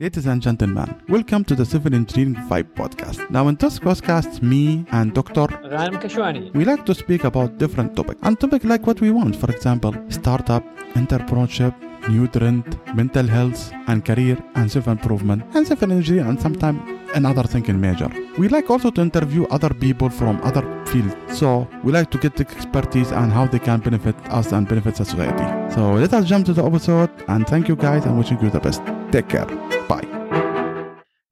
[0.00, 3.28] Ladies and gentlemen, welcome to the Civil Engineering Vibe podcast.
[3.30, 5.48] Now, in this podcast, me and Dr.
[5.48, 6.54] Ghanem Kashwani.
[6.54, 9.34] We like to speak about different topics and topics like what we want.
[9.34, 10.62] For example, startup,
[10.94, 11.74] entrepreneurship,
[12.08, 16.80] new trend, mental health and career and self improvement and civil engineering and sometimes
[17.16, 18.08] another thinking major.
[18.38, 21.16] We like also to interview other people from other fields.
[21.36, 24.96] So we like to get the expertise and how they can benefit us and benefit
[24.96, 25.74] society.
[25.74, 28.60] So let us jump to the episode and thank you guys and wishing you the
[28.60, 28.80] best.
[29.10, 29.67] Take care.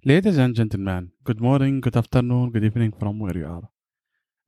[0.09, 3.69] Ladies and gentlemen, good morning, good afternoon, good evening from where you are.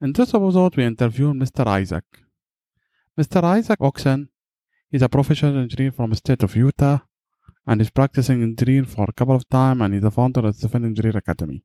[0.01, 1.67] In this episode, we interview Mr.
[1.67, 2.05] Isaac.
[3.19, 3.43] Mr.
[3.43, 4.29] Isaac Oakeson
[4.93, 7.01] is a professional engineer from the state of Utah
[7.67, 10.61] and is practicing engineer for a couple of time and is the founder of the
[10.61, 11.65] Civil Engineer Academy,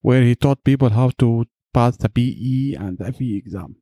[0.00, 3.76] where he taught people how to pass the PE and the FE exam.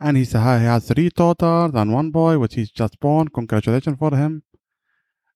[0.00, 3.28] And he has three daughters and one boy, which he's just born.
[3.28, 4.42] Congratulations for him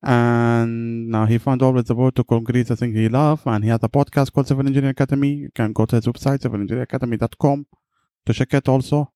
[0.07, 3.71] and now he found always the way to concrete the thing he loves and he
[3.71, 5.31] has a podcast called Civil Engineering Academy.
[5.31, 7.67] You can go to his website, civilengineeringacademy.com
[8.25, 9.13] to check it also.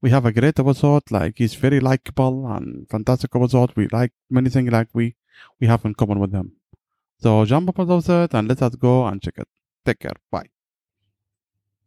[0.00, 3.72] We have a great episode, like he's very likable and fantastic episode.
[3.74, 5.16] We like many things like we
[5.60, 6.52] we have in common with him.
[7.18, 9.48] So jump up on it and let us go and check it.
[9.84, 10.14] Take care.
[10.30, 10.50] Bye.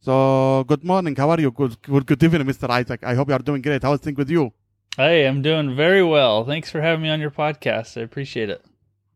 [0.02, 1.16] So good morning.
[1.16, 1.52] How are you?
[1.52, 2.69] Good good, good evening, Mr.
[2.69, 3.06] Isaac.
[3.06, 3.84] I hope you are doing great.
[3.84, 4.52] How's things with you?
[4.97, 6.45] Hey, I'm doing very well.
[6.45, 7.97] Thanks for having me on your podcast.
[7.99, 8.63] I appreciate it.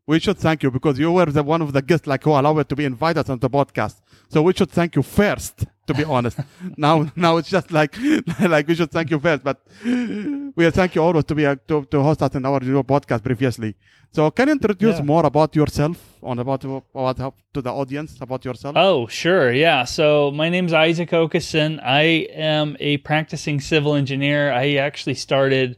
[0.05, 2.67] We should thank you because you were the one of the guests like who allowed
[2.67, 4.01] to be invited on the podcast.
[4.27, 6.37] So we should thank you first, to be honest.
[6.85, 6.95] now,
[7.25, 7.93] now it's just like,
[8.55, 9.57] like we should thank you first, but
[10.57, 12.59] we thank you always to be, a, to, to host us in our
[12.93, 13.71] podcast previously.
[14.11, 15.03] So can you introduce Yeah.
[15.13, 18.73] more about yourself on about, about to the audience about yourself?
[18.77, 19.51] Oh, sure.
[19.51, 19.83] Yeah.
[19.85, 21.79] So my name is Isaac Oakeson.
[21.83, 22.01] I
[22.55, 24.51] am a practicing civil engineer.
[24.51, 25.77] I actually started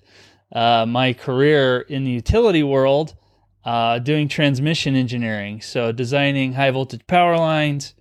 [0.53, 3.07] uh, my career in the utility world
[3.65, 5.61] uh, doing transmission engineering.
[5.61, 7.93] So designing high voltage power lines.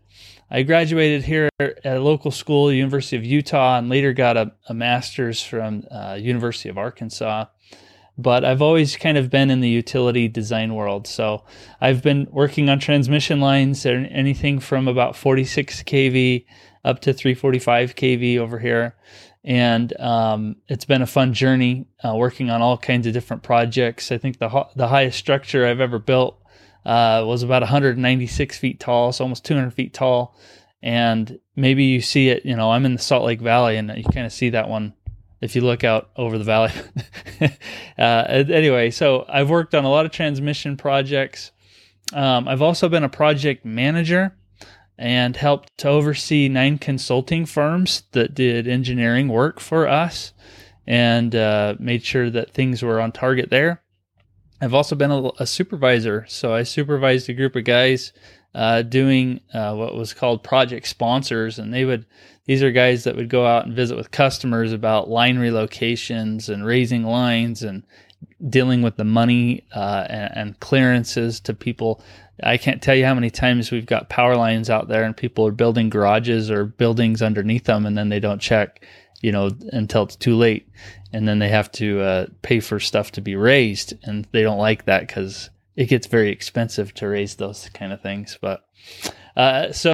[0.52, 4.74] I graduated here at a local school, University of Utah, and later got a, a
[4.74, 7.44] master's from uh, University of Arkansas.
[8.18, 11.06] But I've always kind of been in the utility design world.
[11.06, 11.44] So
[11.80, 16.44] I've been working on transmission lines, and anything from about 46 kV
[16.84, 18.96] up to 345 kV over here.
[19.44, 24.10] And um, it's been a fun journey uh, working on all kinds of different projects.
[24.10, 26.39] I think the ho- the highest structure I've ever built
[26.84, 30.36] uh, was about 196 feet tall, so almost 200 feet tall.
[30.82, 34.04] And maybe you see it, you know, I'm in the Salt Lake Valley, and you
[34.04, 34.94] kind of see that one
[35.40, 36.72] if you look out over the valley.
[37.98, 41.50] uh, anyway, so I've worked on a lot of transmission projects.
[42.12, 44.36] Um, I've also been a project manager
[44.98, 50.34] and helped to oversee nine consulting firms that did engineering work for us
[50.86, 53.80] and uh, made sure that things were on target there.
[54.60, 58.12] I've also been a, a supervisor, so I supervised a group of guys
[58.54, 62.06] uh, doing uh, what was called project sponsors, and they would
[62.46, 66.66] these are guys that would go out and visit with customers about line relocations and
[66.66, 67.84] raising lines and
[68.48, 72.02] dealing with the money uh, and, and clearances to people.
[72.42, 75.46] I can't tell you how many times we've got power lines out there and people
[75.46, 78.84] are building garages or buildings underneath them, and then they don't check,
[79.20, 80.68] you know, until it's too late,
[81.12, 84.58] and then they have to uh, pay for stuff to be raised, and they don't
[84.58, 88.38] like that because it gets very expensive to raise those kind of things.
[88.40, 88.64] But
[89.36, 89.92] uh, so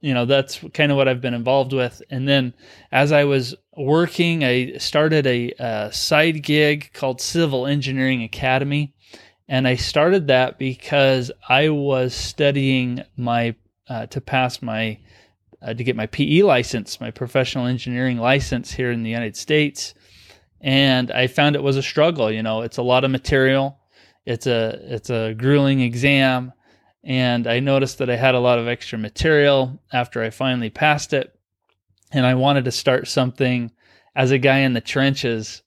[0.00, 2.02] you know that's kind of what I've been involved with.
[2.10, 2.54] And then
[2.90, 8.94] as I was working, I started a, uh side gig called Civil Engineering Academy,
[9.48, 13.54] and I started that because I was studying my
[13.88, 14.98] uh, to pass my
[15.62, 19.94] uh, to get my PE license, my professional engineering license here in the United States,
[20.60, 22.30] and I found it was a struggle.
[22.30, 23.78] You know, it's a lot of material.
[24.24, 26.52] It's a it's a grueling exam
[27.04, 31.12] and I noticed that I had a lot of extra material after I finally passed
[31.12, 31.34] it,
[32.12, 33.72] and I wanted to start something
[34.14, 35.62] as a guy in the trenches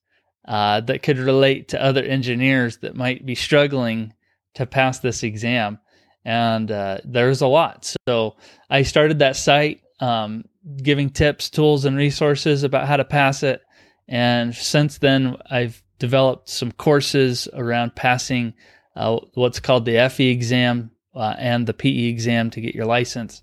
[0.48, 4.14] uh, that could relate to other engineers that might be struggling
[4.54, 5.80] to pass this exam.
[6.24, 8.38] And uh, there's a lot, so
[8.70, 10.46] I started that site, um,
[10.78, 13.62] giving tips, tools, and resources about how to pass it.
[14.08, 18.54] And since then, I've developed some courses around passing
[18.96, 23.42] uh, what's called the FE exam uh, and the PE exam to get your license.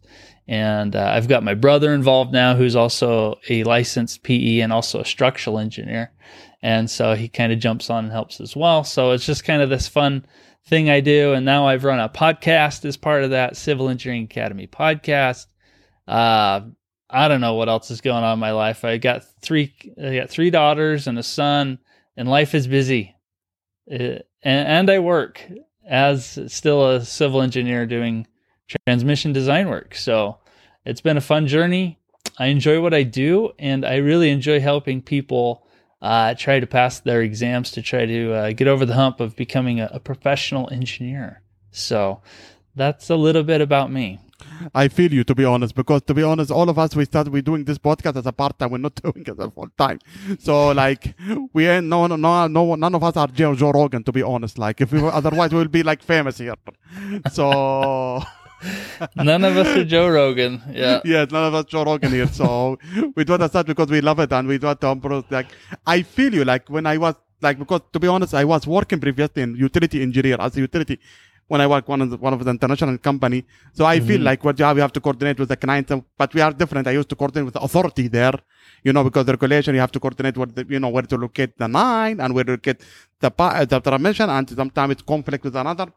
[0.48, 5.00] And uh, I've got my brother involved now, who's also a licensed PE and also
[5.00, 6.12] a structural engineer.
[6.62, 8.84] And so he kind of jumps on and helps as well.
[8.84, 10.26] So it's just kind of this fun
[10.66, 11.32] thing I do.
[11.32, 15.46] And now I've run a podcast as part of that Civil Engineering Academy podcast.
[16.06, 16.62] Uh,
[17.08, 18.84] I don't know what else is going on in my life.
[18.84, 21.78] I got three, I got three daughters and a son,
[22.16, 23.14] and life is busy.
[23.90, 25.46] Uh, and, and I work
[25.86, 28.26] as still a civil engineer doing
[28.86, 29.94] transmission design work.
[29.94, 30.38] So
[30.84, 31.98] it's been a fun journey.
[32.38, 35.66] I enjoy what I do, and I really enjoy helping people
[36.00, 39.36] uh, try to pass their exams to try to uh, get over the hump of
[39.36, 41.42] becoming a, a professional engineer.
[41.70, 42.22] So
[42.74, 44.18] that's a little bit about me.
[44.74, 47.32] I feel you to be honest, because to be honest, all of us we started
[47.32, 48.70] we doing this podcast as a part time.
[48.70, 49.98] We're not doing it as a full time.
[50.38, 51.14] So like
[51.52, 54.22] we ain't no no no no none of us are Joe, Joe Rogan to be
[54.22, 54.58] honest.
[54.58, 56.54] Like if we were otherwise we'll be like famous here.
[57.32, 58.22] So
[59.16, 60.62] none of us are Joe Rogan.
[60.70, 61.00] Yeah.
[61.04, 62.28] Yeah, none of us Joe Rogan here.
[62.28, 62.78] So
[63.14, 65.30] we do that because we love it and we do it um, to improve.
[65.30, 65.48] Like
[65.86, 69.00] I feel you like when I was like because to be honest, I was working
[69.00, 71.00] previously in utility engineer as a utility
[71.52, 73.44] when I work one of the, one of the international company.
[73.74, 74.08] So I mm-hmm.
[74.08, 75.88] feel like what job we have to coordinate with the client,
[76.20, 76.86] but we are different.
[76.86, 78.36] I used to coordinate with the authority there,
[78.82, 81.16] you know, because the regulation you have to coordinate with the, you know where to
[81.24, 82.80] locate the line and where to locate
[83.20, 83.30] the
[83.72, 85.88] the transmission, and sometimes it's conflict with another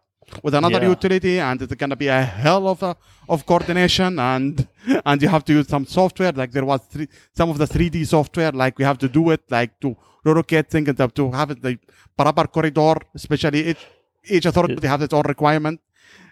[0.44, 0.90] with another yeah.
[0.96, 2.92] utility and it's going to be a hell of a,
[3.34, 4.68] of coordination and
[5.10, 7.08] and you have to use some software like there was three,
[7.40, 10.88] some of the 3d software like we have to do it like to relocate things
[10.90, 11.78] and to have it the
[12.18, 13.84] proper corridor especially each
[14.28, 15.82] each authority has its own requirement.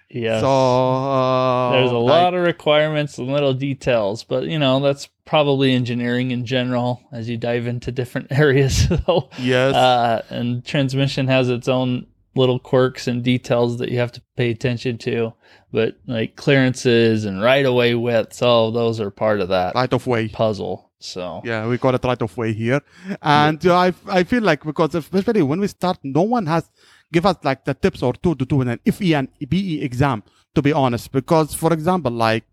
[0.09, 0.41] Yeah.
[0.41, 5.73] So uh, there's a lot of requirements and little details but you know that's probably
[5.73, 8.87] engineering in general as you dive into different areas
[9.39, 9.73] yes.
[9.73, 12.05] Uh, and transmission has its own
[12.35, 15.33] little quirks and details that you have to pay attention to.
[15.71, 19.91] But like clearances and right of way widths, all those are part of that right
[19.91, 20.91] of way puzzle.
[20.99, 21.41] So.
[21.43, 22.81] Yeah, we got it right of way here,
[23.21, 26.69] and uh, I I feel like because especially when we start, no one has
[27.15, 30.23] give us like the tips or two to do in an FE and PE exam.
[30.55, 32.45] To be honest, because for example, like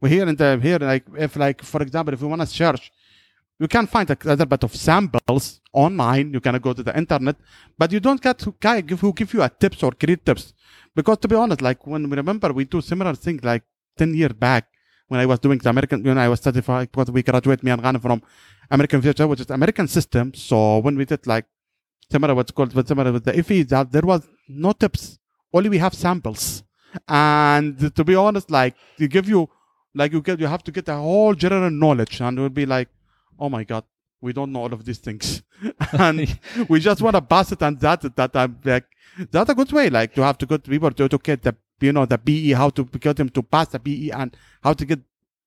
[0.00, 2.46] we here in the uh, here like if like for example if we want to
[2.46, 2.84] search
[3.58, 6.32] you can find a little bit of samples online.
[6.32, 7.36] You can go to the internet,
[7.78, 10.52] but you don't get who give, who give you a tips or create tips.
[10.94, 13.62] Because to be honest, like when we remember, we do similar things like
[13.96, 14.68] 10 years back
[15.08, 17.82] when I was doing the American, when I was certified, because we graduated me and
[17.82, 18.22] Ghanem from
[18.70, 20.34] American Future, which is American system.
[20.34, 21.46] So when we did like
[22.10, 25.18] similar what's called, similar with the IFE, that there was no tips.
[25.52, 26.62] Only we have samples.
[27.08, 29.48] And to be honest, like they give you,
[29.94, 32.66] like you get, you have to get a whole general knowledge and it will be
[32.66, 32.88] like,
[33.38, 33.84] oh my god,
[34.20, 35.42] we don't know all of these things,
[35.92, 38.86] and we just want to pass it, and that that I'm like
[39.30, 41.92] that's a good way, like to have to get people to, to get the you
[41.92, 45.00] know the PE, how to get them to pass the PE, and how to get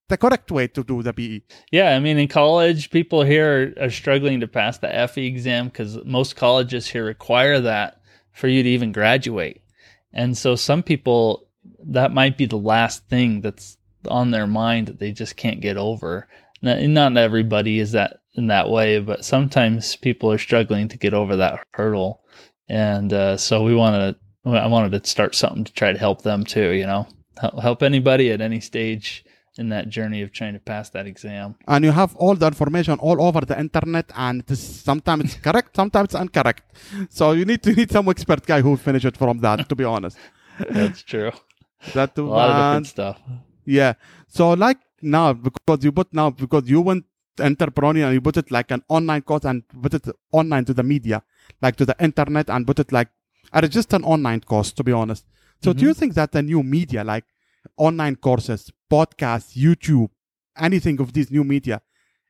[0.10, 1.42] the correct way to do the PE.
[1.72, 5.68] Yeah, I mean, in college, people here are, are struggling to pass the FE exam
[5.68, 8.02] because most colleges here require that
[8.32, 9.62] for you to even graduate.
[10.14, 11.48] And so some people,
[11.84, 13.78] that might be the last thing that's
[14.08, 16.28] on their mind that they just can't get over
[16.62, 21.36] not everybody is that in that way, but sometimes people are struggling to get over
[21.36, 22.22] that hurdle,
[22.70, 24.16] and uh, so we wanted
[24.46, 26.72] to, I wanted to start something to try to help them too.
[26.72, 27.08] You know,
[27.62, 29.26] help anybody at any stage
[29.58, 31.56] in that journey of trying to pass that exam.
[31.68, 35.76] And you have all the information all over the internet, and it's, sometimes it's correct,
[35.76, 36.64] sometimes it's incorrect.
[37.10, 39.68] So you need to need some expert guy who finish it from that.
[39.70, 40.18] To be honest,
[40.70, 41.32] that's true.
[41.94, 43.20] That a lot of stuff.
[43.66, 43.94] Yeah.
[44.28, 47.06] So like now because you put now because you went
[47.40, 50.84] entrepreneur and you put it like an online course and put it online to the
[50.84, 51.22] media,
[51.62, 53.10] like to the internet and put it like
[53.54, 55.26] at just an online course, to be honest.
[55.64, 55.80] So mm-hmm.
[55.80, 57.26] do you think that the new media, like
[57.78, 60.10] online courses, podcasts, YouTube,
[60.58, 61.82] anything of these new media,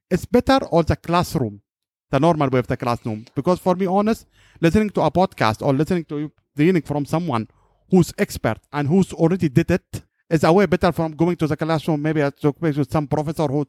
[0.10, 1.62] it's better or the classroom,
[2.10, 3.26] the normal way of the classroom?
[3.36, 4.26] Because for me, honest,
[4.62, 7.48] listening to a podcast or listening to reading from someone
[7.90, 11.56] who's expert and who's already did it is a way better from going to the
[11.56, 13.66] classroom, maybe to talk with some professor who,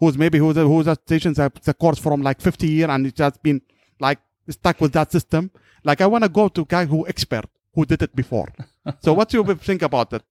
[0.00, 3.42] who's maybe who's who's teaching the, the course from like 50 years and it's just
[3.42, 3.60] been
[4.00, 5.50] like stuck with that system.
[5.84, 8.48] Like I want to go to guy who expert who did it before.
[9.00, 10.22] so what do you think about it?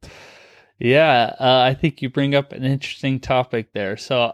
[0.80, 3.96] Yeah, uh, I think you bring up an interesting topic there.
[3.98, 4.34] So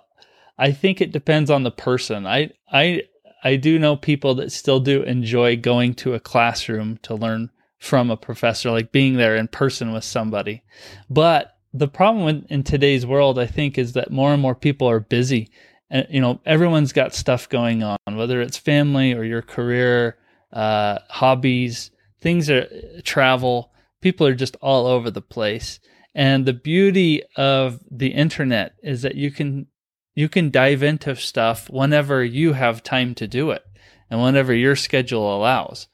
[0.57, 2.25] I think it depends on the person.
[2.25, 3.03] I I
[3.43, 8.09] I do know people that still do enjoy going to a classroom to learn from
[8.11, 10.63] a professor, like being there in person with somebody.
[11.09, 14.89] But the problem in, in today's world, I think, is that more and more people
[14.89, 15.49] are busy.
[15.89, 20.17] And, you know, everyone's got stuff going on, whether it's family or your career,
[20.51, 22.67] uh, hobbies, things are
[23.03, 23.71] travel.
[24.01, 25.79] People are just all over the place.
[26.15, 29.67] And the beauty of the internet is that you can
[30.15, 33.63] you can dive into stuff whenever you have time to do it
[34.09, 35.87] and whenever your schedule allows.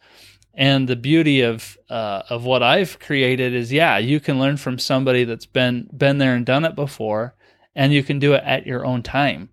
[0.54, 4.80] And the beauty of uh, of what I've created is, yeah, you can learn from
[4.80, 7.36] somebody that's been been there and done it before,
[7.76, 9.50] and you can do it at your own time.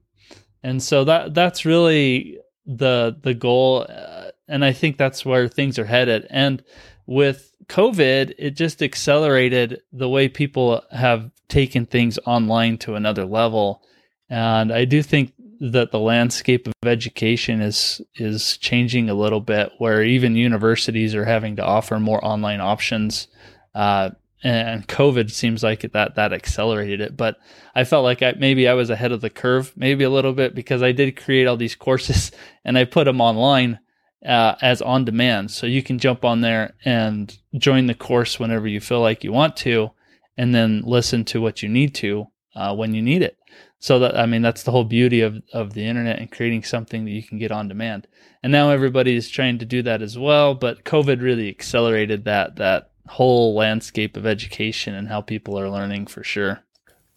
[0.62, 5.76] And so that that's really the the goal, uh, and I think that's where things
[5.76, 6.28] are headed.
[6.31, 6.62] And
[7.04, 13.83] with COVID, it just accelerated the way people have taken things online to another level.
[14.28, 19.71] And I do think that the landscape of education is is changing a little bit,
[19.78, 23.28] where even universities are having to offer more online options.
[23.75, 24.11] Uh,
[24.42, 27.16] and COVID seems like that that accelerated it.
[27.16, 27.37] But
[27.75, 30.54] I felt like I, maybe I was ahead of the curve, maybe a little bit,
[30.54, 32.33] because I did create all these courses
[32.64, 33.78] and I put them online
[34.26, 38.68] uh, as on demand, so you can jump on there and join the course whenever
[38.68, 39.90] you feel like you want to,
[40.36, 43.36] and then listen to what you need to uh, when you need it.
[43.78, 47.04] So that I mean that's the whole beauty of of the internet and creating something
[47.04, 48.06] that you can get on demand.
[48.42, 52.56] And now everybody is trying to do that as well, but COVID really accelerated that
[52.56, 56.62] that whole landscape of education and how people are learning for sure.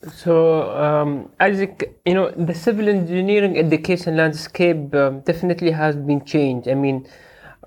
[0.03, 6.67] So, um, Isaac, you know, the civil engineering education landscape um, definitely has been changed.
[6.67, 7.07] I mean,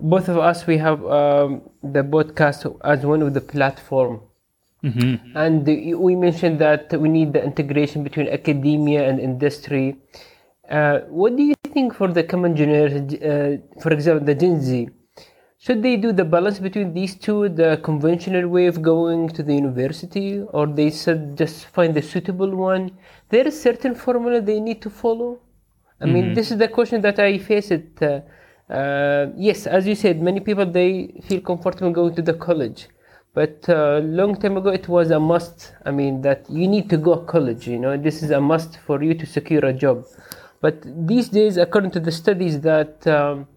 [0.00, 4.20] both of us, we have um, the podcast as one of the platform.
[4.84, 5.36] Mm-hmm.
[5.36, 5.66] And
[5.98, 9.96] we mentioned that we need the integration between academia and industry.
[10.70, 14.88] Uh, what do you think for the common generation, uh, for example, the Gen Z?
[15.60, 19.54] Should they do the balance between these two, the conventional way of going to the
[19.54, 22.92] university, or they should just find the suitable one?
[23.30, 25.40] There is certain formula they need to follow.
[26.00, 26.14] I mm-hmm.
[26.14, 27.72] mean, this is the question that I face.
[27.72, 28.20] It uh,
[28.72, 32.86] uh, yes, as you said, many people they feel comfortable going to the college,
[33.34, 35.72] but uh, long time ago it was a must.
[35.84, 37.66] I mean, that you need to go to college.
[37.66, 40.04] You know, this is a must for you to secure a job.
[40.60, 43.48] But these days, according to the studies, that um,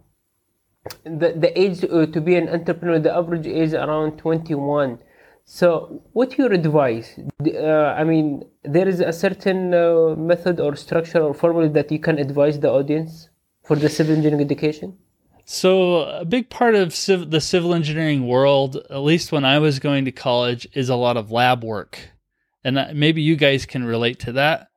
[1.03, 4.99] the, the age uh, to be an entrepreneur, the average age around 21.
[5.45, 7.19] So, what your advice?
[7.45, 11.99] Uh, I mean, there is a certain uh, method or structure or formula that you
[11.99, 13.29] can advise the audience
[13.63, 14.97] for the civil engineering education.
[15.45, 19.79] So, a big part of civ- the civil engineering world, at least when I was
[19.79, 22.11] going to college, is a lot of lab work,
[22.63, 24.67] and maybe you guys can relate to that.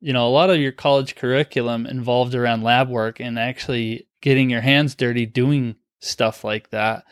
[0.00, 4.50] You know, a lot of your college curriculum involved around lab work and actually getting
[4.50, 7.04] your hands dirty doing stuff like that.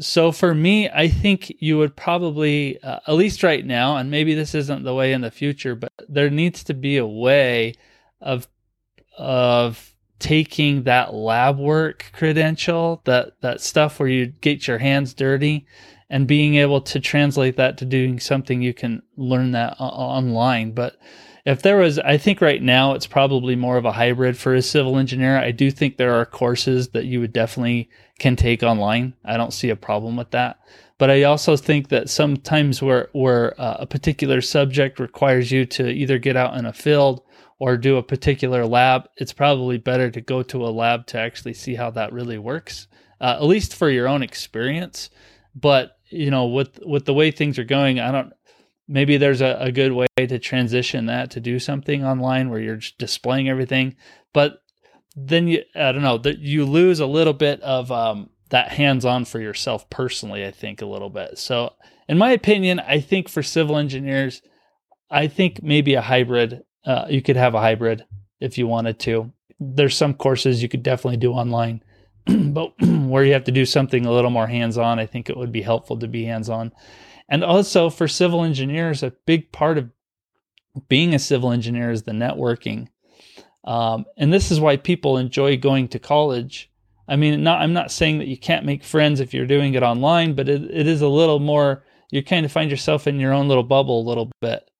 [0.00, 4.34] So for me, I think you would probably, uh, at least right now, and maybe
[4.34, 7.74] this isn't the way in the future, but there needs to be a way
[8.20, 8.48] of
[9.18, 15.66] of taking that lab work credential, that that stuff where you get your hands dirty,
[16.08, 20.72] and being able to translate that to doing something you can learn that online.
[20.72, 20.96] But
[21.44, 24.62] if there was, I think right now it's probably more of a hybrid for a
[24.62, 25.36] civil engineer.
[25.36, 29.14] I do think there are courses that you would definitely can take online.
[29.24, 30.58] I don't see a problem with that.
[30.96, 35.90] But I also think that sometimes where where uh, a particular subject requires you to
[35.90, 37.22] either get out in a field
[37.58, 41.54] or do a particular lab, it's probably better to go to a lab to actually
[41.54, 42.86] see how that really works,
[43.20, 45.10] uh, at least for your own experience.
[45.54, 48.32] But you know, with with the way things are going, I don't
[48.88, 52.80] maybe there's a, a good way to transition that to do something online where you're
[52.98, 53.96] displaying everything.
[54.32, 54.60] But
[55.16, 59.24] then you i don't know that you lose a little bit of um, that hands-on
[59.24, 61.38] for yourself personally i think a little bit.
[61.38, 61.72] So
[62.08, 64.42] in my opinion i think for civil engineers
[65.10, 68.04] i think maybe a hybrid uh, you could have a hybrid
[68.40, 69.32] if you wanted to.
[69.58, 71.82] There's some courses you could definitely do online
[72.26, 75.52] but where you have to do something a little more hands-on i think it would
[75.52, 76.72] be helpful to be hands-on
[77.28, 79.90] and also for civil engineers, a big part of
[80.88, 82.88] being a civil engineer is the networking.
[83.64, 86.70] Um, and this is why people enjoy going to college.
[87.08, 89.82] I mean, not, I'm not saying that you can't make friends if you're doing it
[89.82, 93.32] online, but it, it is a little more, you kind of find yourself in your
[93.32, 94.70] own little bubble a little bit,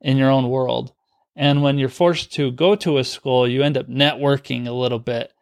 [0.00, 0.92] in your own world.
[1.36, 4.98] And when you're forced to go to a school, you end up networking a little
[4.98, 5.32] bit.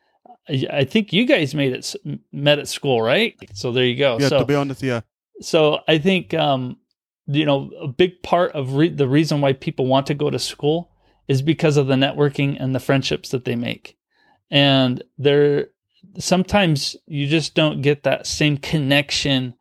[0.49, 1.95] I think you guys made it
[2.33, 3.35] met at school, right?
[3.53, 4.19] So there you go.
[4.19, 5.03] Yeah, so, to be honest, yeah
[5.40, 6.78] so I think um,
[7.26, 10.38] you know a big part of re- the reason why people want to go to
[10.38, 10.90] school
[11.26, 13.97] is because of the networking and the friendships that they make,
[14.50, 15.68] and there
[16.18, 19.54] sometimes you just don't get that same connection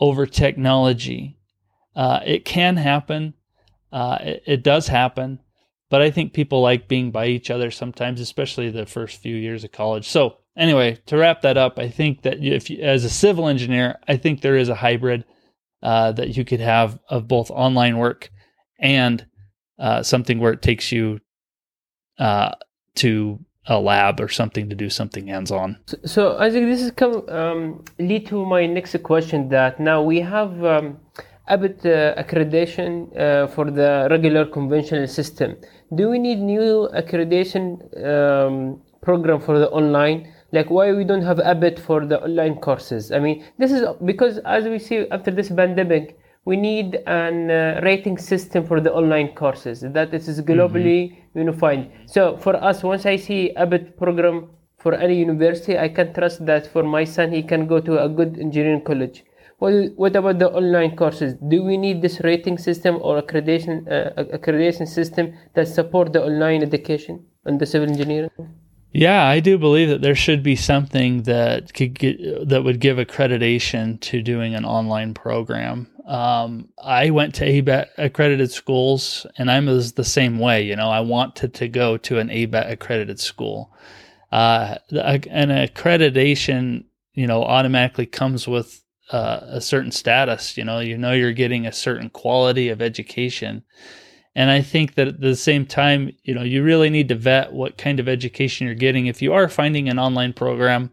[0.00, 1.38] over technology.
[1.94, 3.34] Uh, it can happen.
[3.92, 5.40] Uh, it, it does happen,
[5.88, 9.62] but I think people like being by each other sometimes, especially the first few years
[9.62, 10.08] of college.
[10.08, 13.98] So anyway, to wrap that up, I think that if you, as a civil engineer,
[14.08, 15.24] I think there is a hybrid
[15.82, 18.30] uh, that you could have of both online work
[18.78, 19.26] and
[19.78, 21.20] uh, something where it takes you
[22.18, 22.52] uh,
[22.96, 25.78] to a lab or something to do something hands-on.
[25.86, 29.48] So, so I think this is come um, lead to my next question.
[29.48, 30.64] That now we have.
[30.64, 30.98] Um,
[31.46, 35.56] ABET uh, accreditation uh, for the regular conventional system.
[35.94, 37.66] Do we need new accreditation
[38.02, 43.10] um, program for the online like why we don't have ABET for the online courses
[43.12, 47.80] i mean this is because as we see after this pandemic we need an uh,
[47.82, 51.38] rating system for the online courses that it is globally mm-hmm.
[51.44, 56.44] unified so for us once i see ABET program for any university i can trust
[56.46, 59.24] that for my son he can go to a good engineering college
[59.60, 61.34] well, what about the online courses?
[61.48, 66.62] Do we need this rating system or accreditation uh, accreditation system that support the online
[66.62, 68.30] education and the civil engineering?
[68.96, 72.96] Yeah, I do believe that there should be something that could get, that would give
[72.96, 75.88] accreditation to doing an online program.
[76.06, 80.62] Um, I went to ABET accredited schools, and I'm the same way.
[80.62, 83.74] You know, I wanted to go to an ABET accredited school.
[84.30, 86.84] Uh, an accreditation,
[87.14, 90.56] you know, automatically comes with uh, a certain status.
[90.56, 93.64] You know, you know you're getting a certain quality of education.
[94.34, 97.52] And I think that at the same time, you know, you really need to vet
[97.52, 99.06] what kind of education you're getting.
[99.06, 100.90] If you are finding an online program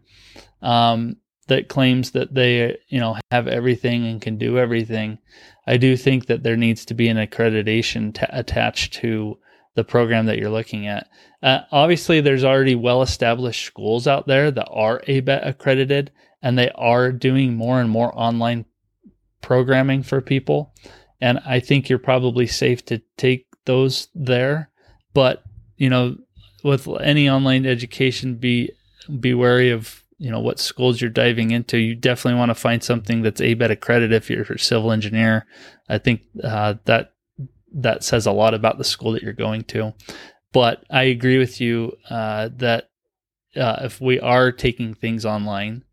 [0.62, 1.16] um,
[1.48, 5.18] that claims that they, you know, have everything and can do everything,
[5.66, 9.38] I do think that there needs to be an accreditation t- attached to
[9.74, 11.08] the program that you're looking at.
[11.42, 16.70] Uh, obviously, there's already well established schools out there that are ABET accredited and they
[16.70, 18.66] are doing more and more online
[19.40, 20.74] programming for people.
[21.22, 24.70] And I think you're probably safe to take those there.
[25.14, 25.44] But,
[25.76, 26.16] you know,
[26.64, 28.72] with any online education, be
[29.20, 31.78] be wary of, you know, what schools you're diving into.
[31.78, 35.46] You definitely want to find something that's ABET accredited if you're a civil engineer.
[35.88, 37.12] I think uh, that
[37.74, 39.94] that says a lot about the school that you're going to.
[40.52, 42.90] But I agree with you uh, that
[43.54, 45.84] uh, if we are taking things online,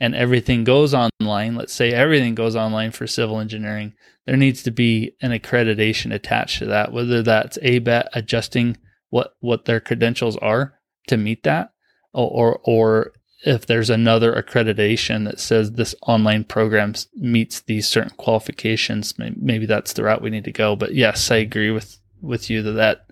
[0.00, 3.94] and everything goes online, let's say everything goes online for civil engineering,
[4.26, 8.76] there needs to be an accreditation attached to that, whether that's ABET adjusting
[9.10, 10.74] what what their credentials are
[11.06, 11.70] to meet that,
[12.12, 13.12] or or, or
[13.44, 19.92] if there's another accreditation that says this online program meets these certain qualifications, maybe that's
[19.92, 20.74] the route we need to go.
[20.74, 23.06] But yes, I agree with with you that that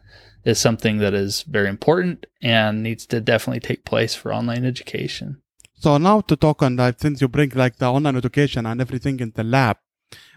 [0.45, 5.41] is something that is very important and needs to definitely take place for online education.
[5.85, 9.21] So now to talk on that, since you bring like the online education and everything
[9.21, 9.77] in the lab,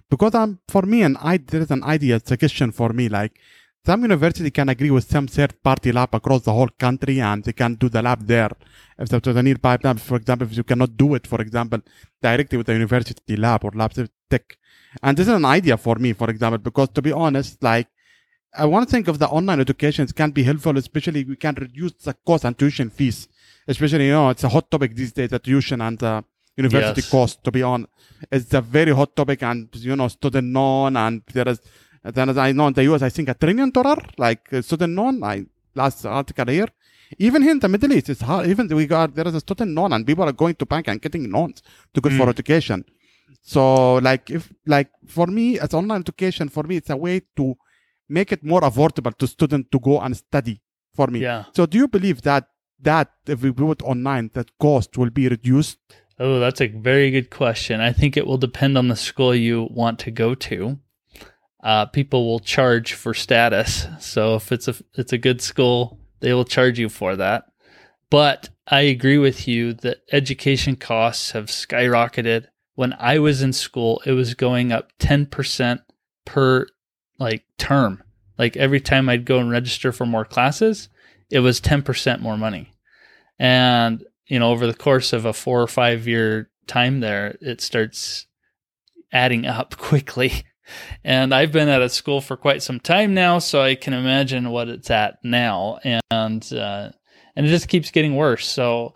[0.10, 3.40] because I'm for me an I there is an idea suggestion for me like
[3.86, 7.54] some university can agree with some third party lab across the whole country and they
[7.54, 8.52] can do the lab there.
[9.00, 11.80] If there's a nearby lab, for example, if you cannot do it, for example,
[12.22, 13.94] directly with the university lab or lab
[14.30, 14.58] tech.
[15.02, 17.88] And this is an idea for me, for example, because to be honest, like
[18.54, 21.94] I want to think of the online educations can be helpful, especially we can reduce
[21.94, 23.30] the cost and tuition fees
[23.68, 26.24] especially you know it's a hot topic these days the tuition and the
[26.56, 27.10] university yes.
[27.10, 27.88] cost to be on
[28.32, 31.60] it's a very hot topic and you know student loan and there is
[32.04, 34.96] then as I know in the US I think a trillion dollar like uh, student
[34.96, 36.68] loan I last article here
[37.18, 39.72] even here in the Middle East it's hard even we got there is a student
[39.76, 41.62] loan and people are going to bank and getting loans
[41.94, 42.18] to go mm.
[42.18, 42.84] for education
[43.42, 47.56] so like if like for me as online education for me it's a way to
[48.10, 50.62] make it more affordable to students to go and study
[50.96, 52.48] for me yeah so do you believe that
[52.82, 55.78] that if we do it online, that cost will be reduced?
[56.20, 57.80] Oh, that's a very good question.
[57.80, 60.80] I think it will depend on the school you want to go to.
[61.64, 66.34] Uh, people will charge for status, so if it's a it's a good school, they
[66.34, 67.46] will charge you for that.
[68.10, 72.46] But I agree with you that education costs have skyrocketed.
[72.76, 75.82] When I was in school, it was going up ten percent
[76.26, 76.68] per
[77.20, 78.04] like term.
[78.38, 80.90] Like every time I'd go and register for more classes,
[81.30, 82.72] it was 10% more money.
[83.40, 87.62] And, you know, over the course of a four or five year time there, it
[87.62, 88.28] starts
[89.12, 90.44] adding up quickly.
[91.04, 94.50] And I've been at a school for quite some time now, so I can imagine
[94.50, 95.80] what it's at now.
[96.12, 96.90] And, uh,
[97.36, 98.46] and it just keeps getting worse.
[98.46, 98.94] So,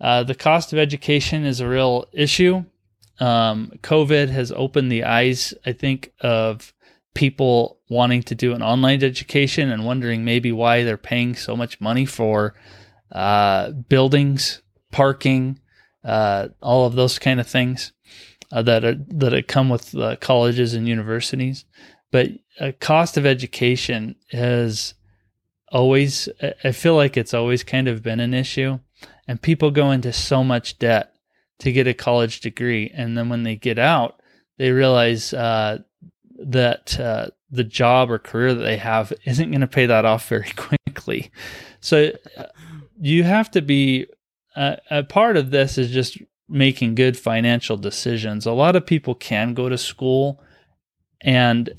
[0.00, 2.64] uh, the cost of education is a real issue.
[3.20, 6.73] Um, COVID has opened the eyes, I think, of
[7.14, 11.80] people wanting to do an online education and wondering maybe why they're paying so much
[11.80, 12.54] money for
[13.12, 15.60] uh, buildings, parking,
[16.04, 17.92] uh, all of those kind of things
[18.52, 21.64] uh, that are that come with uh, colleges and universities.
[22.10, 22.30] But
[22.80, 24.94] cost of education has
[25.72, 26.28] always,
[26.62, 28.78] I feel like it's always kind of been an issue,
[29.26, 31.12] and people go into so much debt
[31.58, 34.20] to get a college degree, and then when they get out,
[34.58, 35.78] they realize uh,
[36.44, 40.28] that uh, the job or career that they have isn't going to pay that off
[40.28, 41.30] very quickly.
[41.80, 42.46] So uh,
[43.00, 44.06] you have to be
[44.56, 48.46] uh, a part of this is just making good financial decisions.
[48.46, 50.42] A lot of people can go to school
[51.20, 51.70] and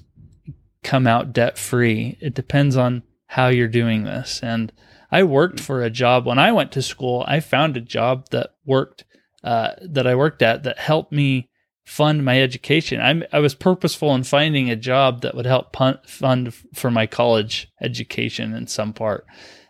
[0.84, 2.18] come out debt free.
[2.20, 4.40] It depends on how you're doing this.
[4.44, 4.72] And
[5.12, 7.24] I worked for a job when I went to school.
[7.28, 9.06] I found a job that worked
[9.44, 11.50] uh, that I worked at that helped me
[11.86, 13.00] fund my education.
[13.00, 15.76] I'm, I was purposeful in finding a job that would help
[16.08, 19.26] fund for my college education in some part.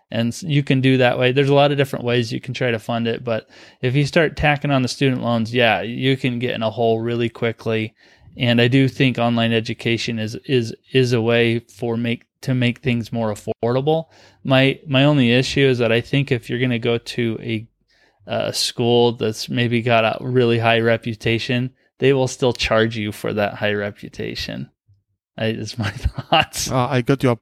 [0.10, 1.32] And you can do that way.
[1.32, 3.50] There's a lot of different ways you can try to fund it, but
[3.82, 7.02] if you start tacking on the student loans, yeah, you can get in a hole
[7.02, 7.94] really quickly.
[8.38, 12.80] And I do think online education is is is a way for make to make
[12.80, 14.06] things more affordable.
[14.44, 17.68] My my only issue is that I think if you're going to go to a
[18.28, 23.34] a school that's maybe got a really high reputation, they will still charge you for
[23.34, 24.70] that high reputation.
[25.38, 26.72] I, is my thoughts.
[26.72, 27.40] Uh, I got you.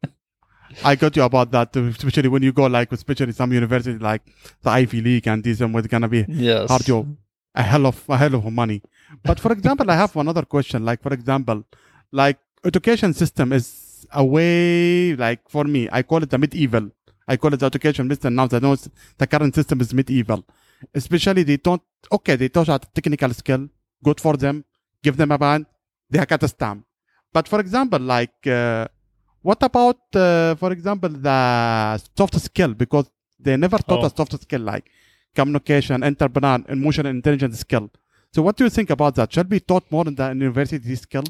[0.84, 4.24] I got you about that, especially when you go like, especially some university like
[4.64, 6.68] the Ivy League and these, and it's gonna be yes.
[6.68, 7.18] hard you
[7.56, 8.82] a hell of a hell of money.
[9.24, 10.86] But for example, I have another question.
[10.86, 11.64] Like for example,
[12.12, 16.92] like education system is a way like for me, I call it the medieval.
[17.28, 18.48] I call it the education system now.
[18.52, 18.76] I know
[19.18, 20.44] the current system is medieval.
[20.94, 23.70] Especially they don't okay, they taught a technical skill,
[24.04, 24.66] good for them,
[25.02, 25.66] give them a band,
[26.10, 26.86] they got a stamp.
[27.32, 28.88] But for example, like uh,
[29.44, 32.74] what about, uh, for example, the soft skill?
[32.74, 34.06] Because they never taught oh.
[34.06, 34.90] us soft skill like
[35.36, 37.90] communication, entrepreneur, emotional intelligence skill.
[38.34, 39.34] So, what do you think about that?
[39.34, 41.26] Should be taught more in the university skill?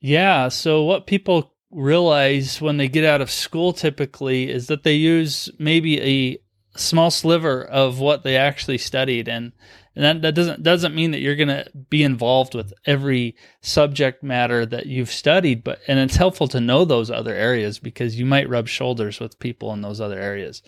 [0.00, 0.48] Yeah.
[0.48, 5.48] So, what people realize when they get out of school typically is that they use
[5.58, 6.38] maybe a
[6.76, 9.52] small sliver of what they actually studied, and
[9.94, 14.22] and that, that doesn't doesn't mean that you're going to be involved with every subject
[14.22, 18.24] matter that you've studied but and it's helpful to know those other areas because you
[18.24, 20.62] might rub shoulders with people in those other areas.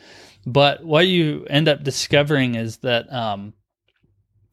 [0.47, 3.55] But what you end up discovering is that um,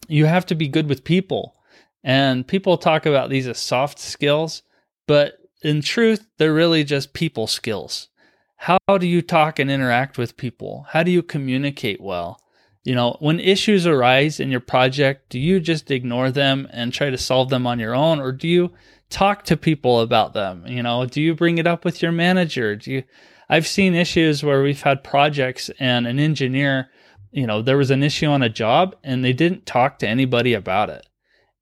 [0.07, 1.55] you have to be good with people.
[2.03, 4.63] And people talk about these as soft skills
[5.05, 8.07] but in truth they're really just people skills.
[8.55, 10.85] How do you talk and interact with people?
[10.89, 12.39] How do you communicate well
[12.83, 17.09] you know, when issues arise in your project, do you just ignore them and try
[17.09, 18.71] to solve them on your own or do you
[19.09, 20.65] talk to people about them?
[20.65, 22.75] You know, do you bring it up with your manager?
[22.75, 23.03] Do you
[23.49, 26.89] I've seen issues where we've had projects and an engineer,
[27.31, 30.53] you know, there was an issue on a job and they didn't talk to anybody
[30.53, 31.05] about it.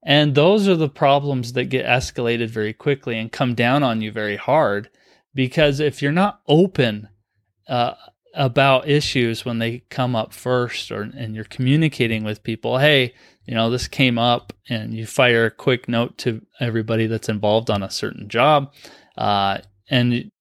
[0.04, 4.12] And those are the problems that get escalated very quickly and come down on you
[4.12, 4.90] very hard
[5.34, 7.10] because if you're not open
[7.68, 7.96] uh,
[8.34, 13.14] about issues when they come up first or and you're communicating with people hey
[13.46, 17.70] you know this came up and you fire a quick note to everybody that's involved
[17.70, 18.72] on a certain job
[19.18, 19.58] uh,
[19.90, 20.32] and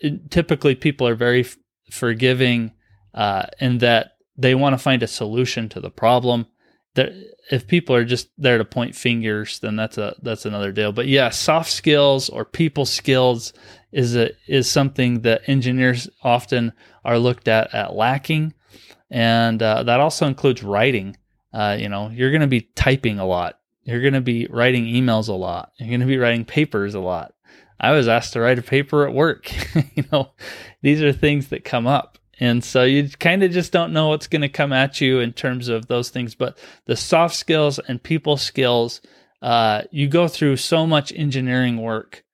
[0.00, 1.56] it, typically people are very f-
[1.90, 2.72] forgiving
[3.14, 6.46] uh, in that they want to find a solution to the problem.
[6.94, 7.12] That
[7.50, 11.06] if people are just there to point fingers then that's a that's another deal but
[11.06, 13.52] yeah soft skills or people skills
[13.96, 18.52] is a is something that engineers often are looked at at lacking,
[19.10, 21.16] and uh, that also includes writing.
[21.52, 23.58] Uh, you know, you're going to be typing a lot.
[23.84, 25.72] You're going to be writing emails a lot.
[25.78, 27.32] You're going to be writing papers a lot.
[27.80, 29.50] I was asked to write a paper at work.
[29.94, 30.32] you know,
[30.82, 32.18] these are things that come up.
[32.38, 35.32] And so you kind of just don't know what's going to come at you in
[35.32, 36.34] terms of those things.
[36.34, 39.00] But the soft skills and people skills,
[39.40, 42.24] uh, you go through so much engineering work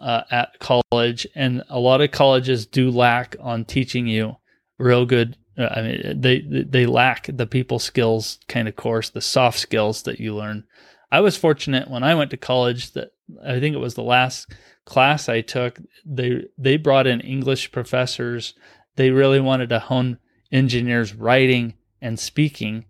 [0.00, 4.36] uh, at college, and a lot of colleges do lack on teaching you
[4.78, 5.36] real good.
[5.56, 10.02] Uh, I mean, they they lack the people skills kind of course, the soft skills
[10.02, 10.64] that you learn.
[11.10, 13.12] I was fortunate when I went to college that
[13.44, 14.52] I think it was the last
[14.84, 15.80] class I took.
[16.04, 18.54] They they brought in English professors.
[18.98, 20.18] They really wanted to hone
[20.52, 22.84] engineers' writing and speaking,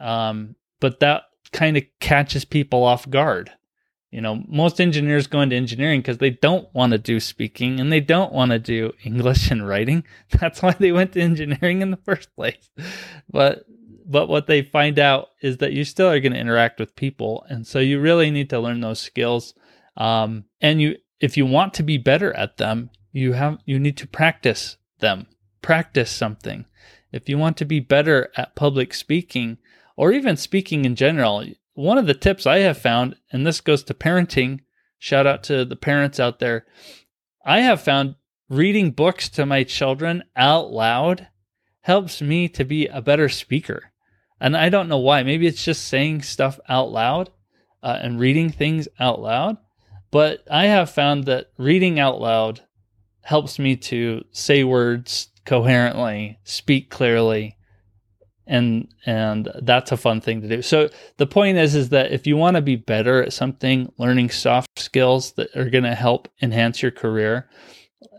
[0.00, 3.50] um, but that kind of catches people off guard
[4.10, 7.92] you know, most engineers go into engineering because they don't want to do speaking and
[7.92, 10.04] they don't want to do English and writing.
[10.40, 12.70] That's why they went to engineering in the first place.
[13.30, 13.64] But
[14.10, 17.44] but what they find out is that you still are going to interact with people,
[17.50, 19.52] and so you really need to learn those skills.
[19.98, 23.98] Um, and you, if you want to be better at them, you have you need
[23.98, 25.26] to practice them.
[25.62, 26.64] Practice something.
[27.12, 29.58] If you want to be better at public speaking
[29.96, 31.44] or even speaking in general,
[31.74, 34.60] one of the tips I have found, and this goes to parenting,
[34.98, 36.66] shout out to the parents out there.
[37.44, 38.16] I have found
[38.48, 41.28] reading books to my children out loud
[41.82, 43.92] helps me to be a better speaker.
[44.40, 45.22] And I don't know why.
[45.22, 47.30] Maybe it's just saying stuff out loud
[47.82, 49.56] uh, and reading things out loud.
[50.10, 52.62] But I have found that reading out loud
[53.22, 57.56] helps me to say words coherently, speak clearly,
[58.46, 60.60] and and that's a fun thing to do.
[60.60, 64.28] So the point is is that if you want to be better at something, learning
[64.28, 67.48] soft skills that are going to help enhance your career.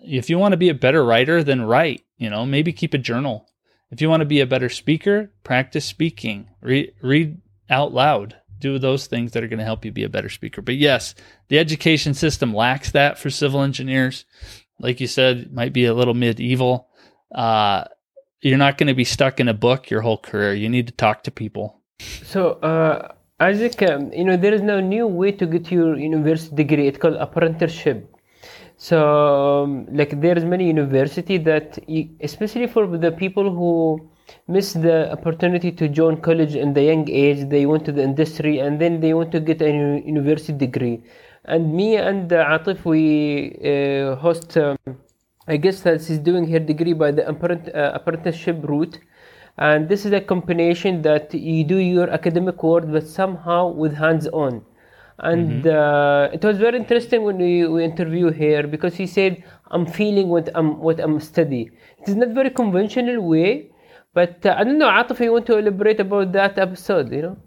[0.03, 2.01] If you want to be a better writer, then write.
[2.17, 3.45] You know, maybe keep a journal
[3.91, 6.49] If you want to be a better speaker, practice speaking.
[6.61, 8.35] Read, read out loud.
[8.57, 10.61] Do those things that are going to help you be a better speaker.
[10.61, 11.15] But yes,
[11.47, 14.25] the education system lacks that for civil engineers.
[14.79, 16.88] Like you said, might be a little medieval.
[17.33, 17.85] Uh,
[18.41, 20.53] you're not going to be stuck in a book your whole career.
[20.53, 21.81] You need to talk to people.
[22.23, 26.55] So, uh, Isaac, um, you know, there is no new way to get your university
[26.55, 26.87] degree.
[26.87, 28.15] It's called apprenticeship.
[28.77, 34.09] So, um, like, there is many university that, you, especially for the people who
[34.47, 38.59] miss the opportunity to join college in the young age, they went to the industry
[38.59, 41.03] and then they want to get a university degree.
[41.45, 44.77] And me and Atif, we uh, host um,
[45.49, 48.99] a guest that is doing her degree by the apprent- uh, apprenticeship route.
[49.57, 54.63] And this is a combination that you do your academic work but somehow with hands-on
[55.21, 59.85] and uh, it was very interesting when we, we interview here because she said i'm
[59.85, 61.69] feeling what i'm what i'm studying.
[61.99, 63.71] It is not very conventional way
[64.13, 67.37] but uh, i don't know atif you want to elaborate about that episode you know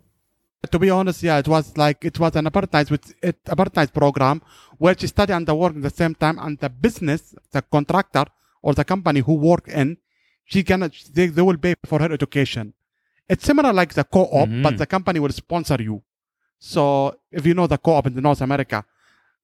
[0.70, 4.40] to be honest, yeah, it was like it was an apartheid with it apartheid program
[4.78, 8.24] where she study and work at the same time, and the business, the contractor
[8.62, 9.96] or the company who work in,
[10.44, 12.74] she can they, they will pay for her education.
[13.28, 14.62] It's similar like the co-op, Mhm.
[14.62, 16.02] but the company will sponsor you.
[16.58, 18.84] So if you know the co-op in the North America,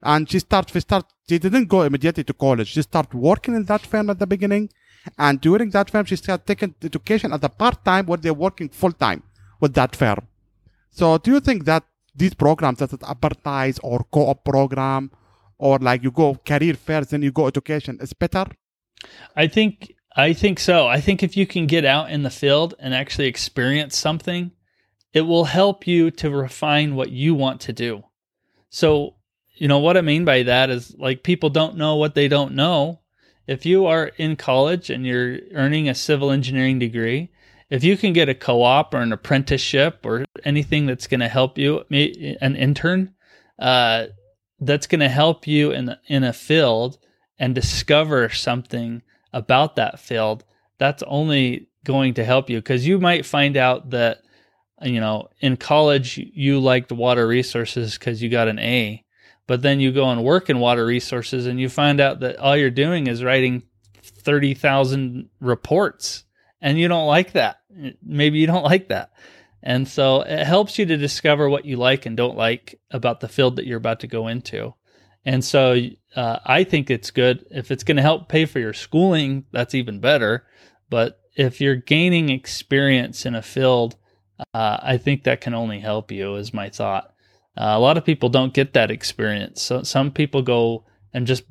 [0.03, 2.69] and she start she start she didn't go immediately to college.
[2.69, 4.71] She started working in that firm at the beginning,
[5.19, 8.69] and during that firm she started taking education at the part time where they're working
[8.69, 9.23] full time
[9.61, 10.21] with that firm.
[10.91, 15.11] So do you think that these programs, that it's apartheid or co-op program,
[15.59, 18.47] or like you go career fairs then you go education, is better?
[19.37, 20.89] I think I think so.
[20.89, 24.51] I think if you can get out in the field and actually experience something,
[25.13, 28.03] it will help you to refine what you want to do.
[28.69, 29.15] So,
[29.55, 32.55] you know what I mean by that is like people don't know what they don't
[32.55, 33.01] know.
[33.47, 37.31] If you are in college and you're earning a civil engineering degree,
[37.71, 41.59] if you can get a co-op or an apprenticeship or anything that's going to help
[41.59, 43.15] you, an intern,
[43.59, 44.07] uh,
[44.61, 46.99] that's going to help you in in a field
[47.39, 49.03] and discover something
[49.33, 50.45] about that field,
[50.79, 54.23] that's only going to help you because you might find out that
[54.83, 59.05] you know in college you liked water resources because you got an A,
[59.47, 62.57] but then you go and work in water resources and you find out that all
[62.57, 63.63] you're doing is writing
[64.03, 66.25] thirty thousand reports,
[66.61, 67.58] and you don't like that.
[68.03, 69.13] Maybe you don't like that.
[69.63, 73.29] And so it helps you to discover what you like and don't like about the
[73.29, 74.75] field that you're about to go into.
[75.25, 75.77] And so
[76.15, 77.45] uh, I think it's good.
[77.51, 80.47] If it's going to help pay for your schooling, that's even better.
[80.89, 83.97] But if you're gaining experience in a field,
[84.55, 87.13] uh, I think that can only help you, is my thought.
[87.57, 89.61] Uh, a lot of people don't get that experience.
[89.61, 91.43] So some people go and just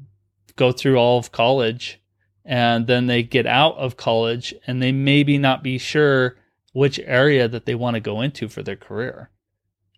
[0.56, 2.02] go through all of college
[2.48, 6.38] and then they get out of college and they maybe not be sure
[6.72, 9.30] which area that they want to go into for their career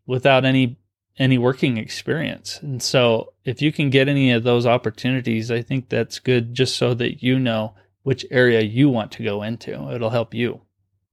[0.08, 0.78] without any
[1.20, 2.60] any working experience.
[2.62, 6.76] And so if you can get any of those opportunities, I think that's good just
[6.78, 9.92] so that you know which area you want to go into.
[9.94, 10.62] It'll help you.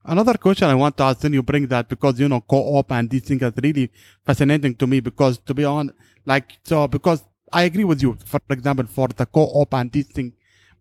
[0.05, 3.11] Another question I want to ask, then you bring that because, you know, co-op and
[3.11, 3.91] these things are really
[4.25, 8.41] fascinating to me because to be honest, like, so because I agree with you, for
[8.51, 10.33] example, for the co-op and these things,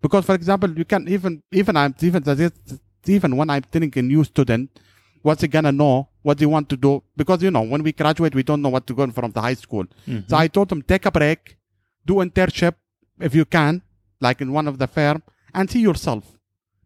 [0.06, 2.24] because for example, you can even, even I'm, even,
[3.18, 4.70] even when I'm telling a new student,
[5.22, 6.92] what's he gonna know, what they want to do,
[7.22, 9.60] because, you know, when we graduate, we don't know what to go from the high
[9.66, 9.86] school.
[10.06, 10.36] So mm-hmm.
[10.44, 11.58] I told them, take a break,
[12.06, 12.76] do internship
[13.20, 13.82] if you can,
[14.28, 16.36] like in one of the firm, and see yourself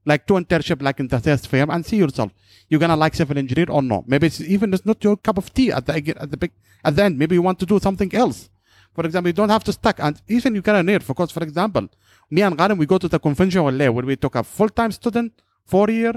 [0.05, 2.31] like do internship like in the test firm and see yourself.
[2.69, 4.03] You're gonna like civil engineer or no?
[4.07, 6.51] Maybe it's even it's not your cup of tea at the at the big
[6.83, 7.17] at the end.
[7.17, 8.49] Maybe you want to do something else.
[8.95, 11.87] For example, you don't have to stuck and even you can learn because for example,
[12.31, 14.91] me and Ghanem we go to the conventional layer where we took a full time
[14.91, 15.33] student
[15.65, 16.13] four year.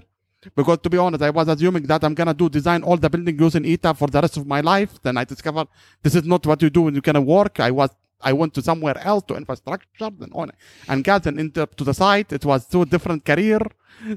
[0.56, 3.38] Because to be honest, I was assuming that I'm gonna do design all the building
[3.38, 5.00] using ETABS for the rest of my life.
[5.02, 5.68] Then I discovered
[6.02, 7.60] this is not what you do when you can work.
[7.60, 10.50] I was I went to somewhere else to infrastructure then on
[10.88, 12.32] and got an inter to the site.
[12.32, 13.60] It was two different career.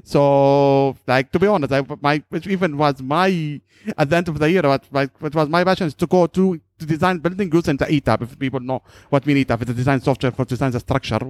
[0.04, 3.60] So like to be honest, I my which even was my
[3.96, 6.60] at the end of the year what it was my passion is to go to
[6.78, 10.00] to design building using the ETABS if people know what mean ETABS it's the design
[10.00, 11.20] software for design the structure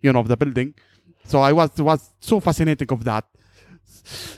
[0.00, 0.74] you know of the building.
[1.24, 3.24] So I was was so fascinating of that.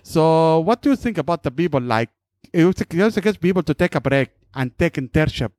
[0.02, 2.10] So what do you think about the people like
[2.52, 5.50] you suggest people to take a break and take internship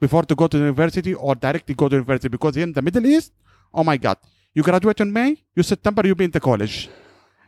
[0.00, 3.32] before to go to university or directly go to university because in the Middle East,
[3.72, 4.16] oh my God,
[4.54, 6.88] you graduate in May, you September you be in the college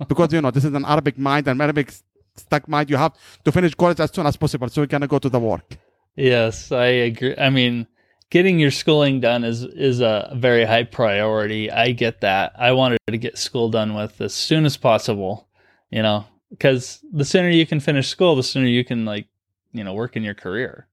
[0.08, 1.92] because you know this is an Arabic mind and Arabic
[2.36, 2.90] stuck mind.
[2.90, 5.38] You have to finish college as soon as possible so you can go to the
[5.38, 5.76] work.
[6.16, 7.36] Yes, I agree.
[7.38, 7.86] I mean,
[8.30, 11.70] getting your schooling done is is a very high priority.
[11.70, 12.52] I get that.
[12.58, 15.48] I wanted to get school done with as soon as possible.
[15.90, 19.26] You know, because the sooner you can finish school, the sooner you can like
[19.72, 20.86] you know work in your career.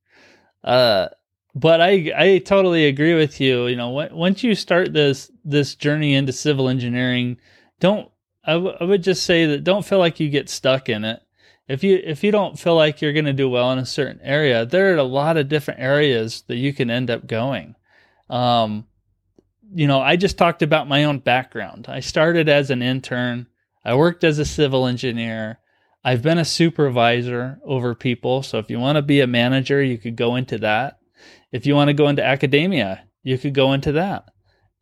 [0.63, 1.07] Uh,
[1.55, 3.67] but I I totally agree with you.
[3.67, 7.37] You know, once you start this this journey into civil engineering,
[7.79, 8.09] don't
[8.49, 11.21] I, w- I would just say that don't feel like you get stuck in it.
[11.67, 14.19] If you if you don't feel like you're going to do well in a certain
[14.23, 17.75] area, there are a lot of different areas that you can end up going.
[18.27, 18.87] Um,
[19.71, 21.85] you know, I just talked about my own background.
[21.87, 23.45] I started as an intern.
[23.85, 25.59] I worked as a civil engineer.
[26.03, 28.41] I've been a supervisor over people.
[28.41, 30.97] So if you want to be a manager, you could go into that.
[31.51, 34.25] If you want to go into academia, you could go into that.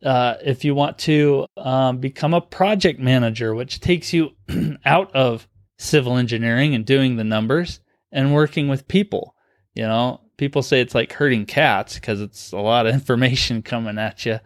[0.04, 4.30] Uh, if you want to um, become a project manager, which takes you
[4.84, 7.80] out of civil engineering and doing the numbers
[8.12, 9.34] and working with people,
[9.74, 13.98] you know, people say it's like herding cats because it's a lot of information coming
[13.98, 14.38] at you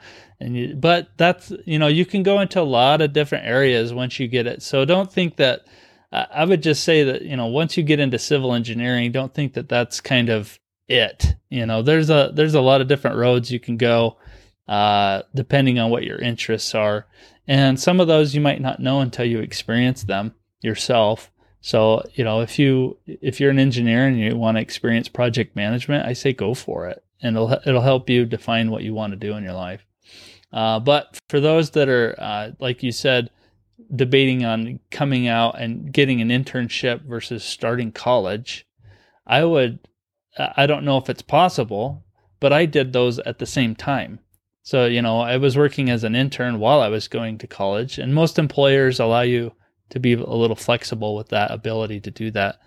[0.42, 3.94] and you, but that's you know you can go into a lot of different areas
[3.94, 4.62] once you get it.
[4.62, 5.62] So don't think that
[6.14, 9.54] i would just say that you know once you get into civil engineering don't think
[9.54, 11.36] that that's kind of it.
[11.48, 14.18] You know there's a there's a lot of different roads you can go
[14.72, 17.06] uh, depending on what your interests are.
[17.46, 21.30] And some of those you might not know until you experience them yourself.
[21.60, 25.54] So you know if you if you're an engineer and you want to experience project
[25.54, 27.04] management i say go for it.
[27.20, 29.84] And it'll it'll help you define what you want to do in your life.
[30.54, 33.28] Uh, but for those that are, uh, like you said,
[33.94, 38.66] debating on coming out and getting an internship versus starting college,
[39.26, 39.80] I would,
[40.38, 42.04] I don't know if it's possible,
[42.40, 44.18] but I did those at the same time.
[44.62, 47.98] So, you know, I was working as an intern while I was going to college,
[47.98, 49.52] and most employers allow you
[49.90, 52.60] to be a little flexible with that ability to do that.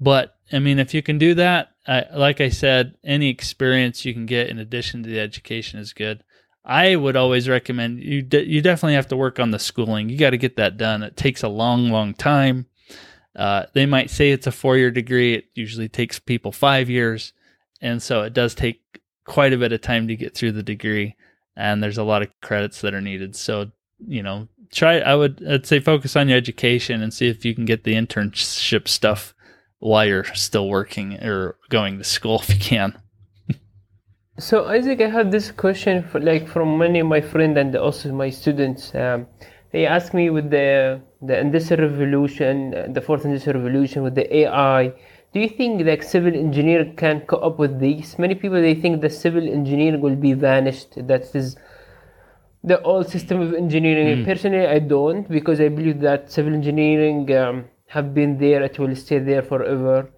[0.00, 4.14] But I mean, if you can do that, I, like I said, any experience you
[4.14, 6.24] can get in addition to the education is good.
[6.64, 8.22] I would always recommend you.
[8.22, 10.08] De- you definitely have to work on the schooling.
[10.08, 11.02] You got to get that done.
[11.02, 12.66] It takes a long, long time.
[13.34, 15.34] Uh, they might say it's a four year degree.
[15.34, 17.32] It usually takes people five years,
[17.80, 21.16] and so it does take quite a bit of time to get through the degree.
[21.56, 23.36] And there's a lot of credits that are needed.
[23.36, 23.70] So
[24.06, 24.98] you know, try.
[24.98, 27.94] I would I'd say focus on your education and see if you can get the
[27.94, 29.34] internship stuff
[29.78, 32.98] while you're still working or going to school if you can.
[34.38, 38.12] So Isaac, I have this question for, like from many of my friends and also
[38.12, 38.94] my students.
[38.94, 39.26] Um,
[39.72, 44.36] they ask me with the the industrial revolution, uh, the fourth industrial revolution, with the
[44.36, 44.92] AI.
[45.32, 48.18] Do you think like civil engineer can cope with these?
[48.18, 51.06] Many people they think the civil engineering will be vanished.
[51.06, 51.56] That is
[52.62, 54.18] the old system of engineering.
[54.18, 54.24] Mm.
[54.26, 58.62] Personally, I don't because I believe that civil engineering um, have been there.
[58.62, 60.10] It will stay there forever.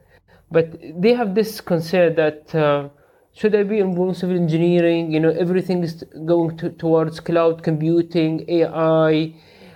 [0.51, 2.55] But they have this concern that.
[2.55, 2.89] Uh,
[3.37, 5.11] should I be involved in civil engineering?
[5.11, 9.35] You know, everything is going to, towards cloud computing, AI,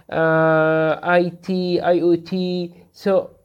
[0.09, 2.85] uh, IT, IoT.
[2.93, 3.38] So,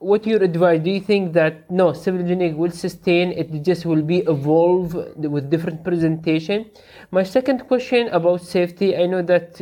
[0.00, 0.80] what your advice?
[0.82, 3.32] Do you think that no, civil engineering will sustain?
[3.32, 6.70] It just will be evolve with different presentation.
[7.10, 8.96] My second question about safety.
[8.96, 9.60] I know that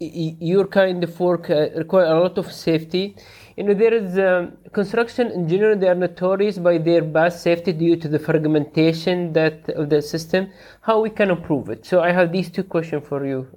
[0.00, 3.16] your kind of work uh, require a lot of safety
[3.56, 7.96] you know there is um, construction engineer they are notorious by their bad safety due
[7.96, 10.48] to the fragmentation that of the system
[10.82, 13.48] how we can improve it so i have these two questions for you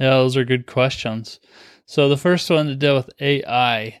[0.00, 1.38] yeah those are good questions
[1.84, 4.00] so the first one to deal with ai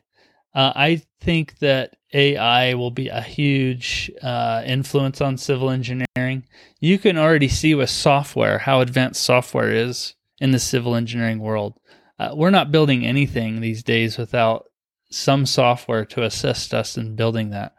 [0.54, 6.44] uh, i think that ai will be a huge uh, influence on civil engineering
[6.80, 11.78] you can already see with software how advanced software is in the civil engineering world
[12.18, 14.66] uh, we're not building anything these days without
[15.10, 17.74] some software to assist us in building that.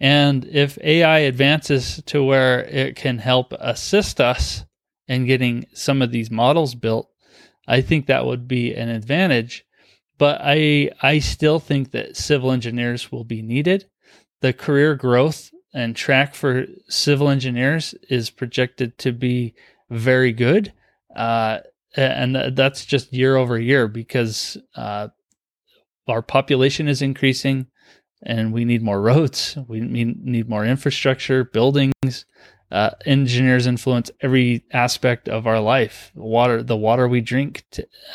[0.00, 4.64] And if AI advances to where it can help assist us
[5.08, 7.10] in getting some of these models built,
[7.66, 9.64] I think that would be an advantage.
[10.18, 13.86] But I I still think that civil engineers will be needed.
[14.40, 19.54] The career growth and track for civil engineers is projected to be
[19.90, 20.72] very good.
[21.14, 21.58] Uh,
[21.96, 25.08] and that's just year over year because uh,
[26.08, 27.66] our population is increasing
[28.22, 32.26] and we need more roads we need more infrastructure buildings
[32.70, 37.64] uh, engineers influence every aspect of our life water the water we drink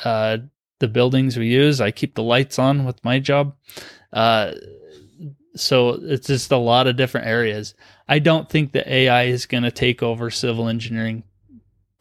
[0.04, 0.38] uh,
[0.82, 3.56] the buildings we use i keep the lights on with my job
[4.14, 4.52] uh,
[5.56, 7.74] so it's just a lot of different areas
[8.10, 11.24] i don't think that ai is going to take over civil engineering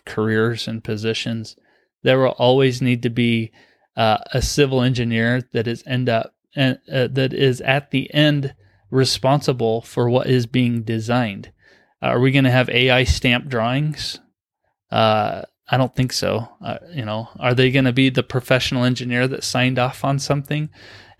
[0.05, 1.57] careers and positions
[2.03, 3.53] there will always need to be
[3.97, 8.55] uh, a civil engineer that is end up uh, that is at the end
[8.91, 11.53] responsible for what is being designed.
[12.03, 14.19] Uh, are we going to have AI stamp drawings?
[15.71, 16.49] I don't think so.
[16.61, 20.19] Uh, you know, are they going to be the professional engineer that signed off on
[20.19, 20.69] something?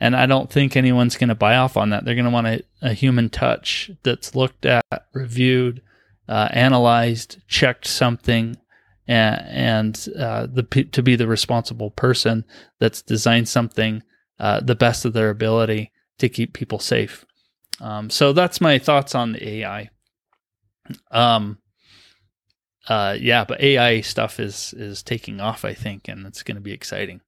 [0.01, 2.05] And I don't think anyone's going to buy off on that.
[2.05, 5.83] They're going to want a, a, human touch that's looked at, reviewed,
[6.29, 8.57] uh, analyzed, checked something,
[9.07, 12.45] and, and uh, the to be the responsible person
[12.79, 14.03] that's designed something
[14.41, 17.27] uh, the best of their ability to keep people safe.
[17.81, 19.91] Um, so that's my thoughts on the AI.
[21.11, 21.59] Um,
[22.89, 26.63] uh, yeah, but AI stuff is is taking off, I think, and it's going to
[26.63, 27.21] be exciting.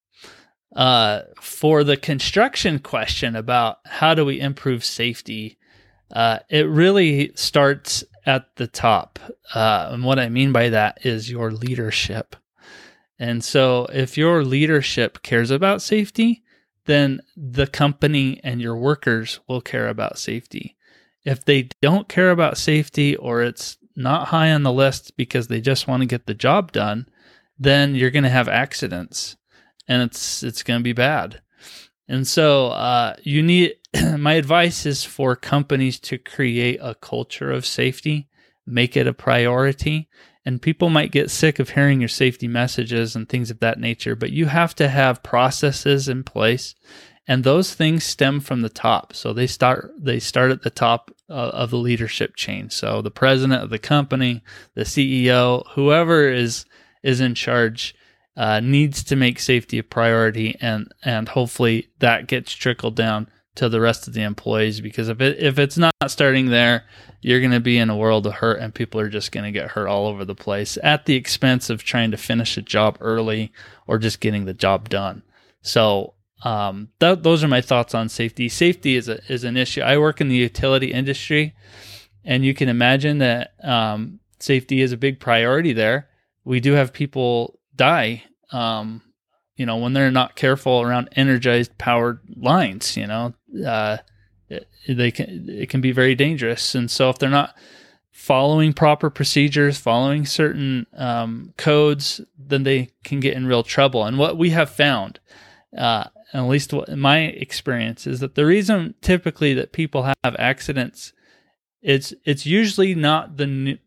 [0.75, 5.59] Uh, for the construction question about how do we improve safety,
[6.13, 9.19] uh, it really starts at the top.
[9.55, 12.37] Uh, and what I mean by that is your leadership.
[13.19, 16.43] And so, if your leadership cares about safety,
[16.87, 20.77] then the company and your workers will care about safety.
[21.25, 25.61] If they don't care about safety or it's not high on the list because they
[25.61, 27.09] just want to get the job done,
[27.59, 29.37] then you're going to have accidents
[29.89, 31.41] and it's it's going to be bad.
[32.09, 33.75] And so uh, you need
[34.19, 38.29] my advice is for companies to create a culture of safety,
[38.67, 40.09] make it a priority.
[40.45, 44.17] And people might get sick of hearing your safety messages and things of that nature,
[44.17, 46.75] but you have to have processes in place
[47.27, 51.11] and those things stem from the top so they start they start at the top
[51.33, 54.43] uh, of the leadership chain so the president of the company
[54.75, 56.65] the ceo whoever is
[57.03, 57.95] is in charge
[58.37, 63.69] uh, needs to make safety a priority and and hopefully that gets trickled down to
[63.69, 66.85] the rest of the employees because if it if it's not starting there
[67.23, 69.59] you're going to be in a world of hurt and people are just going to
[69.59, 72.97] get hurt all over the place at the expense of trying to finish a job
[73.01, 73.53] early
[73.87, 75.23] or just getting the job done.
[75.63, 76.15] So
[76.45, 78.49] um, th- those are my thoughts on safety.
[78.49, 79.81] Safety is a, is an issue.
[79.81, 81.55] I work in the utility industry,
[82.25, 86.09] and you can imagine that um, safety is a big priority there.
[86.45, 89.03] We do have people die, um,
[89.57, 92.97] you know, when they're not careful around energized powered lines.
[92.97, 93.35] You know,
[93.65, 93.99] uh,
[94.49, 97.55] it, they can it can be very dangerous, and so if they're not
[98.11, 104.05] following proper procedures, following certain um, codes, then they can get in real trouble.
[104.05, 105.21] And what we have found.
[105.77, 111.13] Uh, at least in my experience, is that the reason typically that people have accidents,
[111.83, 113.79] it's it's usually not the new,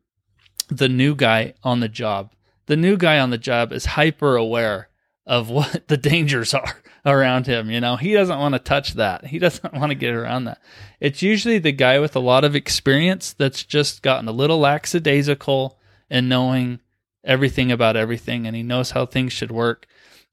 [0.68, 2.32] the new guy on the job.
[2.68, 4.90] The new guy on the job is hyper aware
[5.26, 7.70] of what the dangers are around him.
[7.70, 9.26] You know, he doesn't want to touch that.
[9.26, 10.62] He doesn't want to get around that.
[11.00, 15.80] It's usually the guy with a lot of experience that's just gotten a little lackadaisical
[16.10, 16.80] in knowing
[17.24, 19.88] everything about everything and he knows how things should work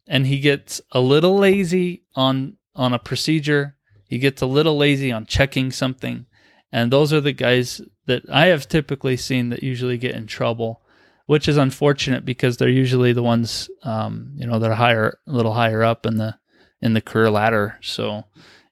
[0.06, 3.76] and he gets a little lazy on on a procedure.
[4.06, 6.26] He gets a little lazy on checking something,
[6.70, 10.82] and those are the guys that I have typically seen that usually get in trouble,
[11.26, 15.32] which is unfortunate because they're usually the ones, um, you know, that are higher, a
[15.32, 16.36] little higher up in the
[16.80, 17.78] in the career ladder.
[17.80, 18.24] So,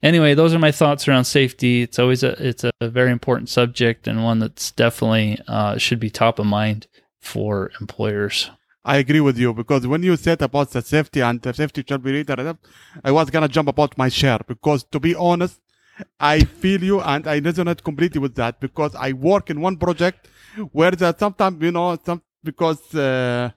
[0.02, 1.82] anyway, those are my thoughts around safety.
[1.82, 6.10] It's always a it's a very important subject and one that's definitely uh, should be
[6.10, 6.86] top of mind
[7.20, 8.50] for employers.
[8.84, 12.02] I agree with you because when you said about the safety and the safety should
[12.02, 12.56] be rated,
[13.04, 15.60] I was gonna jump about my share because to be honest,
[16.18, 20.28] I feel you and I resonate completely with that because I work in one project
[20.72, 23.50] where that sometimes you know some because uh,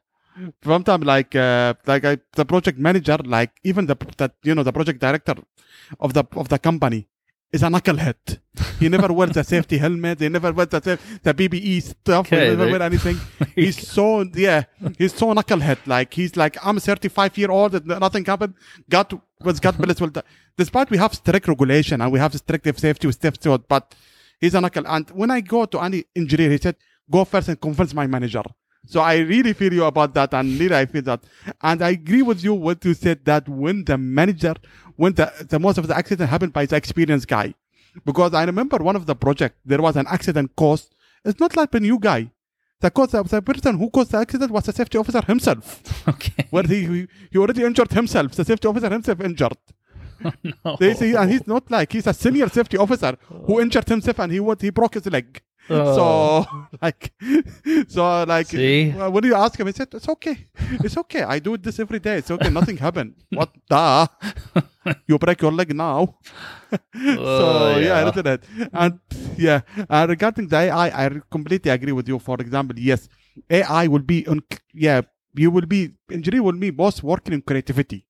[0.63, 4.73] sometimes like uh, like I, the project manager like even the that you know the
[4.73, 5.35] project director
[5.99, 7.07] of the of the company
[7.53, 8.39] is a knucklehead.
[8.79, 10.19] He never wears a safety helmet.
[10.19, 12.25] He never wears the, the PPE stuff.
[12.25, 13.17] Okay, he never wears anything.
[13.55, 14.63] he's so yeah.
[14.97, 15.77] He's so knucklehead.
[15.85, 17.75] Like he's like I'm 35 year old.
[17.75, 18.55] And nothing happened.
[18.89, 20.01] God was God bless.
[20.01, 20.11] Well,
[20.57, 23.95] despite we have strict regulation and we have strict safety with safety, but
[24.41, 24.87] he's a knuckle.
[24.87, 26.75] And when I go to any engineer, he said,
[27.09, 28.43] "Go first and convince my manager."
[28.85, 31.23] So I really feel you about that, and really I feel that,
[31.61, 34.55] and I agree with you what you said that when the manager
[34.95, 37.53] when the, the most of the accident happened by the experienced guy.
[38.05, 40.95] Because I remember one of the project, there was an accident caused.
[41.23, 42.31] It's not like a new guy.
[42.79, 45.81] The, cause, the person who caused the accident was the safety officer himself.
[46.07, 46.47] Okay.
[46.49, 48.33] Where he, he already injured himself.
[48.33, 49.57] The safety officer himself injured.
[50.25, 50.31] Oh,
[50.63, 50.77] no.
[50.79, 54.31] They say, and he's not like he's a senior safety officer who injured himself and
[54.31, 55.41] he what he broke his leg.
[55.69, 55.95] Oh.
[55.95, 57.13] So like,
[57.87, 58.91] so like, See?
[58.91, 60.47] when you ask him, he said, "It's okay,
[60.83, 61.23] it's okay.
[61.23, 62.17] I do this every day.
[62.17, 62.49] It's okay.
[62.49, 63.15] Nothing happened.
[63.29, 64.09] what the?
[65.07, 66.17] you break your leg now."
[66.93, 68.43] so yeah, yeah isn't it?
[68.73, 68.99] And
[69.37, 72.19] yeah, uh, regarding the AI, I completely agree with you.
[72.19, 73.07] For example, yes,
[73.49, 74.43] AI will be on.
[74.73, 75.01] Yeah,
[75.35, 78.05] you will be engineer will be both working in creativity.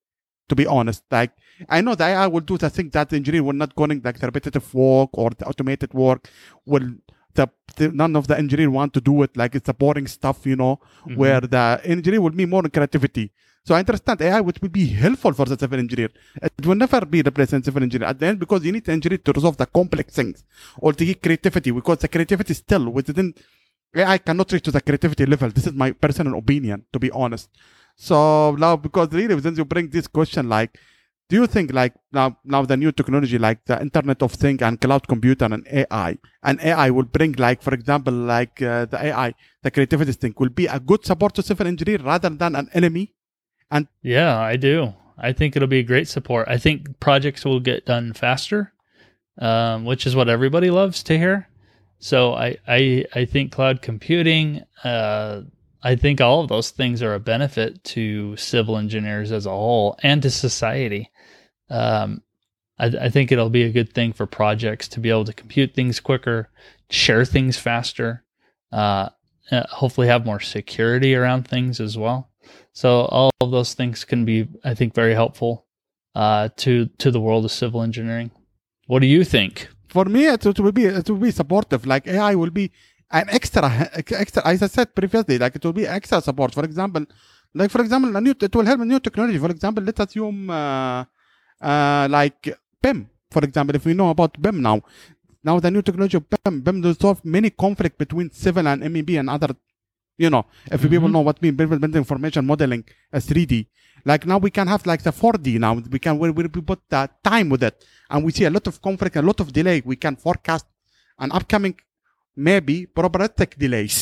[0.49, 1.31] To be honest, like
[1.69, 4.19] I know the AI will do the thing that the engineer will not going like
[4.19, 6.29] the repetitive work or the automated work
[6.65, 6.89] will
[7.35, 9.35] the, the none of the engineer want to do it.
[9.41, 11.15] Like it's the boring stuff, you know, Mhm.
[11.21, 11.65] where the
[11.95, 13.31] engineer will be more creativity.
[13.65, 16.09] So I understand AI which will be helpful for the civil engineer.
[16.41, 19.19] It will never be replacing civil engineer at the end because you need the engineer
[19.19, 20.43] to resolve the complex things
[20.77, 23.33] or to get creativity because the creativity still within
[23.95, 25.49] AI cannot reach to the creativity level.
[25.49, 27.49] This is my personal opinion, to be honest.
[27.95, 30.77] So now, because really, since you bring this question, like,
[31.29, 34.79] do you think like now, now the new technology, like the Internet of Things and
[34.79, 39.33] cloud computing and AI, and AI will bring like, for example, like uh, the AI,
[39.61, 43.13] the creativity thing will be a good support to civil engineer rather than an enemy?
[43.71, 44.93] and Yeah, I do.
[45.17, 46.47] I think it'll be a great support.
[46.47, 48.73] I think projects will get done faster,
[49.39, 51.49] um, which is what everybody loves to hear.
[51.99, 55.41] So I, I, I think cloud computing, uh,
[55.81, 59.97] I think all of those things are a benefit to civil engineers as a whole
[60.03, 61.09] and to society.
[61.69, 62.21] Um,
[62.79, 65.73] I, I think it'll be a good thing for projects to be able to compute
[65.73, 66.49] things quicker,
[66.89, 68.23] share things faster,
[68.71, 69.09] uh,
[69.51, 72.29] uh, hopefully have more security around things as well.
[72.71, 75.65] So all of those things can be, I think, very helpful
[76.15, 78.31] uh, to to the world of civil engineering.
[78.87, 79.69] What do you think?
[79.89, 81.85] For me, it, it will be it will be supportive.
[81.85, 82.71] Like AI will be
[83.11, 84.45] an extra extra.
[84.45, 86.53] As I said previously, like it will be extra support.
[86.53, 87.05] For example,
[87.53, 89.37] like for example, a new it will help a new technology.
[89.37, 91.05] For example, let's assume uh,
[91.71, 92.41] uh, like
[92.83, 92.99] BIM.
[93.33, 94.77] For example, if we know about BIM now,
[95.43, 99.11] now the new technology of BIM, BIM will solve many conflict between civil and MEP
[99.21, 99.51] and other.
[100.23, 100.43] You know,
[100.75, 101.13] if people Mhm.
[101.15, 103.53] know what mean building information modeling as 3D.
[104.09, 105.73] Like now we can have like the 4D now.
[105.95, 107.75] We can we, we put the time with it,
[108.11, 109.77] and we see a lot of conflict, a lot of delay.
[109.91, 110.65] We can forecast
[111.23, 111.75] an upcoming
[112.35, 113.97] maybe problematic delays.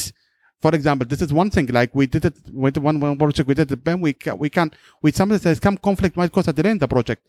[0.62, 1.68] For example, this is one thing.
[1.80, 3.84] Like we did it with one one project we did it.
[3.86, 4.68] Then we can, we can
[5.04, 7.22] with some of the some conflict might cause a delay in the project.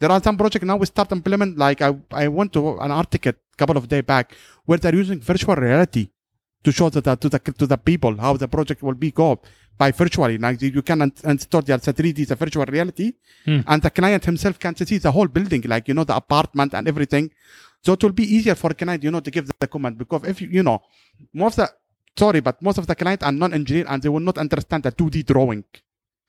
[0.00, 1.56] There are some projects now we start implement.
[1.58, 4.34] Like I I went to an article a couple of days back
[4.66, 6.04] where they're using virtual reality
[6.64, 9.40] to show that to the to the people how the project will be go
[9.78, 10.36] by virtually.
[10.38, 13.12] Like you can in- install the 3D the virtual reality,
[13.46, 13.60] Hmm.
[13.66, 16.88] and the client himself can see the whole building, like you know the apartment and
[16.88, 17.30] everything.
[17.84, 20.22] So it will be easier for a client, you know, to give the comment because
[20.32, 20.78] if you you know
[21.32, 21.72] most of the
[22.18, 25.16] sorry, but most of the client are non-engineer and they will not understand the 2D
[25.30, 25.64] drawing,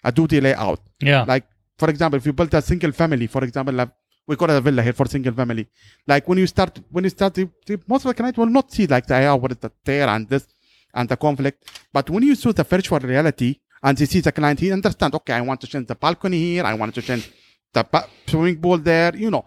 [0.04, 0.82] a 2D layout.
[1.12, 1.46] Yeah, Like
[1.78, 3.90] for example, if you build a single family, for example, like,
[4.28, 5.68] we call it a villa here for single family.
[6.08, 8.72] Like when you start, when you start, the, the, most of the client will not
[8.72, 10.48] see like the yeah, what is the tear and this
[10.94, 11.64] and the conflict.
[11.94, 15.14] But when you use the virtual reality and they see the client, he understand.
[15.14, 16.64] Okay, I want to change the balcony here.
[16.64, 17.32] I want to change
[17.72, 19.16] the swimming pool there.
[19.16, 19.46] You know,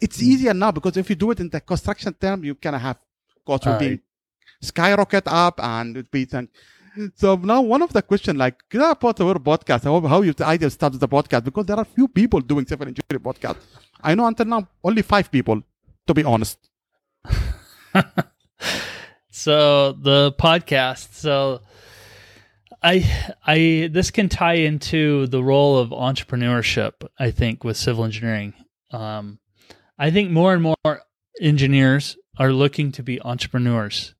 [0.00, 0.22] it's mm.
[0.22, 2.98] easier now because if you do it in the construction term, you can have
[3.44, 4.00] cost will be
[4.60, 6.28] skyrocket up and it be.
[7.14, 10.68] So now one of the question like I put our podcast how, how you idea
[10.68, 13.58] the podcast because there are few people doing civil engineering podcast.
[14.00, 15.62] I know until now only five people
[16.06, 16.58] to be honest.
[19.30, 21.60] so the podcast so
[22.82, 23.04] i
[23.46, 28.52] i this can tie into the role of entrepreneurship i think with civil engineering
[28.90, 29.38] um
[29.98, 31.02] i think more and more
[31.40, 34.14] engineers are looking to be entrepreneurs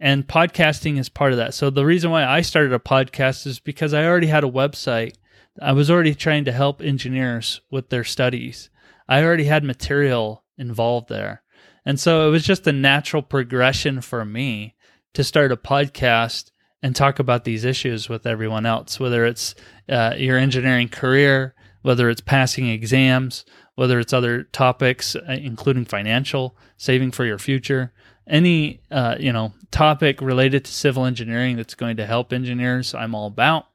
[0.00, 1.54] and podcasting is part of that.
[1.54, 5.14] So the reason why i started a podcast is because i already had a website.
[5.60, 8.70] I was already trying to help engineers with their studies.
[9.08, 11.42] I already had material involved there.
[11.84, 14.76] And so it was just a natural progression for me
[15.14, 16.50] to start a podcast
[16.82, 19.54] and talk about these issues with everyone else, whether it's
[19.88, 23.44] uh, your engineering career, whether it's passing exams,
[23.74, 27.92] whether it's other topics, uh, including financial, saving for your future,
[28.28, 33.14] any uh, you know topic related to civil engineering that's going to help engineers, I'm
[33.14, 33.66] all about.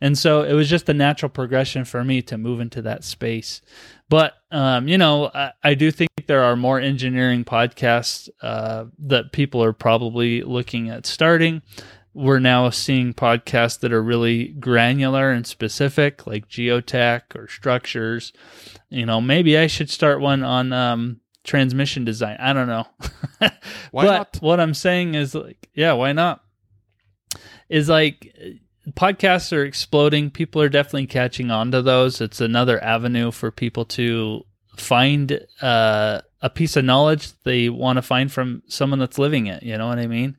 [0.00, 3.60] And so it was just a natural progression for me to move into that space.
[4.08, 9.32] But um, you know, I, I do think there are more engineering podcasts uh, that
[9.32, 11.62] people are probably looking at starting.
[12.12, 18.32] We're now seeing podcasts that are really granular and specific, like geotech or structures.
[18.88, 21.20] You know, maybe I should start one on um,
[21.50, 22.36] transmission design.
[22.38, 22.86] I don't know.
[23.90, 24.36] Why but not?
[24.40, 26.44] what I'm saying is like, yeah, why not?
[27.68, 28.32] Is like
[28.90, 30.30] podcasts are exploding.
[30.30, 32.20] People are definitely catching on to those.
[32.20, 34.44] It's another avenue for people to
[34.76, 39.64] find uh, a piece of knowledge they want to find from someone that's living it.
[39.64, 40.36] You know what I mean?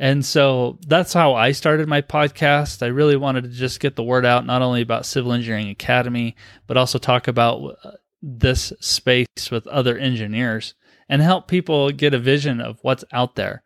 [0.00, 2.82] And so that's how I started my podcast.
[2.82, 6.34] I really wanted to just get the word out, not only about Civil Engineering Academy,
[6.66, 7.92] but also talk about uh,
[8.22, 10.74] this space with other engineers
[11.08, 13.62] and help people get a vision of what's out there.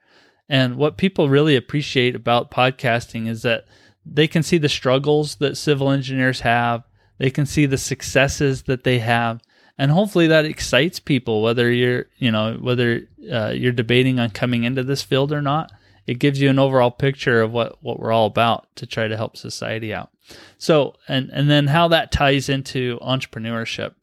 [0.49, 3.67] And what people really appreciate about podcasting is that
[4.05, 6.85] they can see the struggles that civil engineers have,
[7.19, 9.41] they can see the successes that they have,
[9.79, 13.03] and hopefully that excites people whether you're you know whether
[13.33, 15.73] uh, you're debating on coming into this field or not.
[16.07, 19.17] It gives you an overall picture of what what we're all about to try to
[19.17, 20.11] help society out.
[20.59, 23.95] So and and then how that ties into entrepreneurship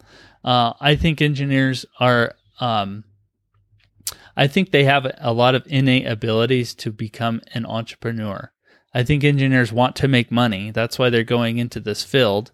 [0.43, 3.03] uh, i think engineers are um,
[4.37, 8.51] i think they have a lot of innate abilities to become an entrepreneur
[8.93, 12.51] i think engineers want to make money that's why they're going into this field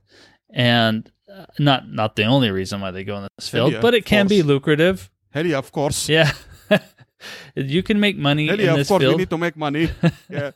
[0.50, 3.94] and uh, not not the only reason why they go in this field, yeah, but
[3.94, 4.30] it can course.
[4.30, 5.10] be lucrative.
[5.32, 6.08] Hell yeah, of course.
[6.08, 6.32] Yeah,
[7.56, 9.02] you can make money Hell in yeah, of this course.
[9.02, 9.20] We field.
[9.20, 9.90] need to make money.
[10.30, 10.52] yeah.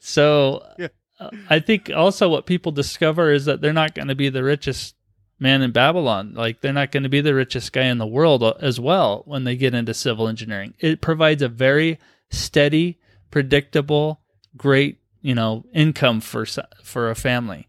[0.00, 0.88] so Yeah.
[1.20, 4.42] uh, I think also what people discover is that they're not going to be the
[4.42, 4.96] richest
[5.40, 6.34] man in Babylon.
[6.34, 9.22] Like they're not going to be the richest guy in the world uh, as well
[9.24, 10.74] when they get into civil engineering.
[10.78, 11.98] It provides a very
[12.30, 12.98] steady,
[13.30, 14.20] predictable,
[14.56, 16.46] great, you know, income for
[16.84, 17.66] for a family.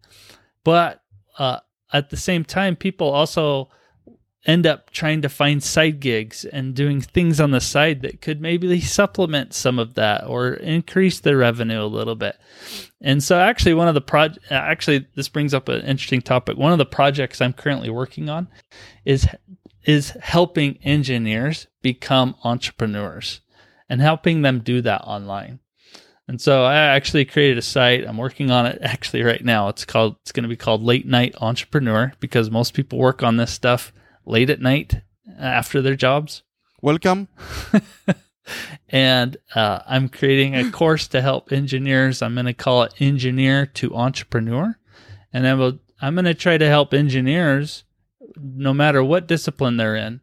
[0.63, 1.01] But
[1.39, 1.59] uh,
[1.91, 3.69] at the same time, people also
[4.45, 8.41] end up trying to find side gigs and doing things on the side that could
[8.41, 12.37] maybe supplement some of that or increase their revenue a little bit.
[12.99, 16.57] And so actually one of the pro actually this brings up an interesting topic.
[16.57, 18.47] One of the projects I'm currently working on
[19.05, 19.27] is
[19.83, 23.41] is helping engineers become entrepreneurs
[23.89, 25.59] and helping them do that online.
[26.27, 28.07] And so I actually created a site.
[28.07, 29.67] I'm working on it actually right now.
[29.67, 33.37] It's called it's going to be called Late Night Entrepreneur because most people work on
[33.37, 33.91] this stuff
[34.25, 35.01] late at night
[35.39, 36.43] after their jobs.
[36.81, 37.27] Welcome.
[38.89, 42.21] And uh, I'm creating a course to help engineers.
[42.21, 44.77] I'm going to call it Engineer to Entrepreneur.
[45.31, 47.85] And I will, I'm going to try to help engineers,
[48.35, 50.19] no matter what discipline they're in,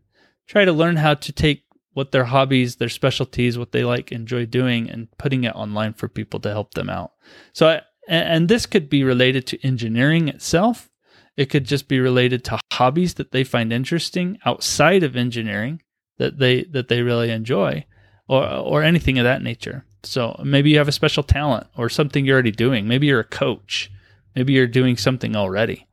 [0.47, 4.45] try to learn how to take what their hobbies, their specialties, what they like, enjoy
[4.47, 7.13] doing, and putting it online for people to help them out.
[7.53, 10.91] So, I, and, and this could be related to engineering itself.
[11.39, 15.81] It could just be related to hobbies that they find interesting outside of engineering
[16.19, 17.87] that they that they really enjoy,
[18.27, 19.85] or or anything of that nature.
[20.03, 22.89] So maybe you have a special talent or something you're already doing.
[22.89, 23.89] Maybe you're a coach.
[24.35, 25.87] Maybe you're doing something already,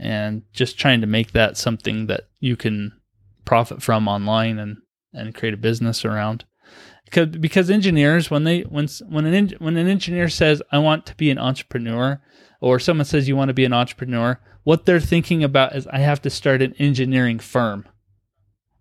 [0.00, 2.92] and just trying to make that something that you can
[3.44, 4.78] profit from online and
[5.12, 6.44] and create a business around.
[7.04, 11.14] Because, because engineers, when they when when an when an engineer says I want to
[11.14, 12.20] be an entrepreneur,
[12.62, 15.98] or someone says you want to be an entrepreneur, what they're thinking about is I
[15.98, 17.86] have to start an engineering firm.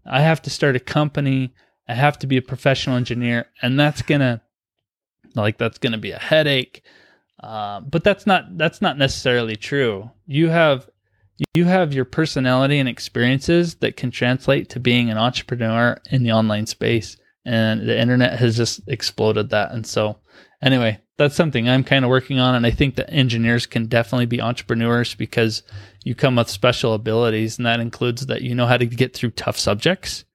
[0.05, 1.53] I have to start a company.
[1.87, 4.41] I have to be a professional engineer, and that's gonna
[5.35, 6.83] like that's gonna be a headache.
[7.41, 10.11] Uh, but that's not that's not necessarily true.
[10.27, 10.87] You have
[11.55, 16.31] you have your personality and experiences that can translate to being an entrepreneur in the
[16.31, 20.17] online space and the internet has just exploded that and so
[20.61, 24.25] anyway that's something i'm kind of working on and i think that engineers can definitely
[24.25, 25.63] be entrepreneurs because
[26.03, 29.31] you come with special abilities and that includes that you know how to get through
[29.31, 30.25] tough subjects.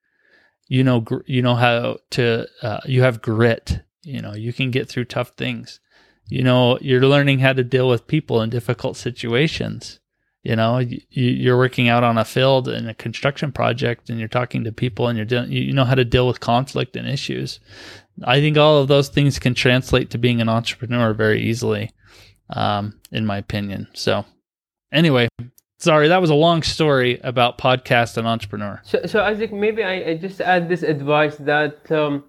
[0.68, 4.70] You know gr- you know how to uh, you have grit you know you can
[4.70, 5.80] get through tough things.
[6.28, 10.00] You know you're learning how to deal with people in difficult situations.
[10.42, 14.28] You know you, you're working out on a field in a construction project and you're
[14.28, 17.60] talking to people and you're dealing, you know how to deal with conflict and issues
[18.24, 21.90] i think all of those things can translate to being an entrepreneur very easily
[22.50, 24.24] um, in my opinion so
[24.92, 25.28] anyway
[25.78, 30.10] sorry that was a long story about podcast and entrepreneur So, so Isaac, maybe I,
[30.10, 32.24] I just add this advice that um,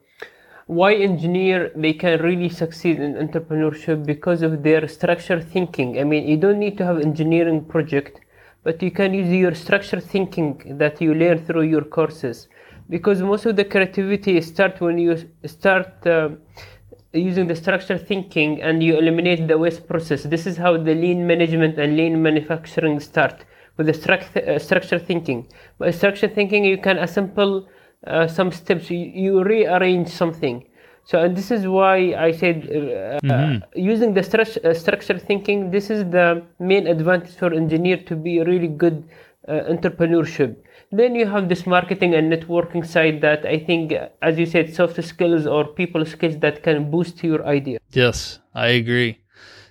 [0.68, 5.98] why engineer they can really succeed in entrepreneurship because of their structure thinking.
[6.00, 8.20] I mean, you don't need to have engineering project,
[8.64, 12.50] but you can use your structure thinking that you learn through your courses.
[12.90, 16.30] Because most of the creativity start when you start uh,
[17.14, 20.24] using the structure thinking and you eliminate the waste process.
[20.24, 23.46] This is how the lean management and lean manufacturing start
[23.78, 25.48] with the struct- uh, structure thinking.
[25.78, 27.68] By structure thinking, you can assemble
[28.06, 28.90] uh, some steps.
[28.90, 30.66] You, you rearrange something.
[31.04, 35.72] So, and this is why I said uh, uh, using the stru- uh, structure thinking.
[35.72, 39.08] This is the main advantage for engineer to be really good
[39.48, 40.58] uh, entrepreneurship.
[40.92, 45.04] Then you have this marketing and networking side that I think, as you said, soft
[45.04, 47.80] skills or people skills that can boost your idea.
[47.92, 49.20] Yes, I agree.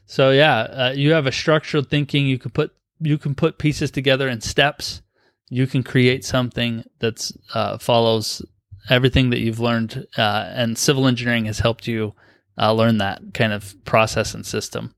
[0.05, 2.27] So yeah, uh, you have a structured thinking.
[2.27, 5.03] You can put you can put pieces together in steps.
[5.49, 8.43] You can create something that uh, follows
[8.91, 12.15] everything that you've learned, uh, and civil engineering has helped you
[12.59, 14.95] uh, learn that kind of process and system.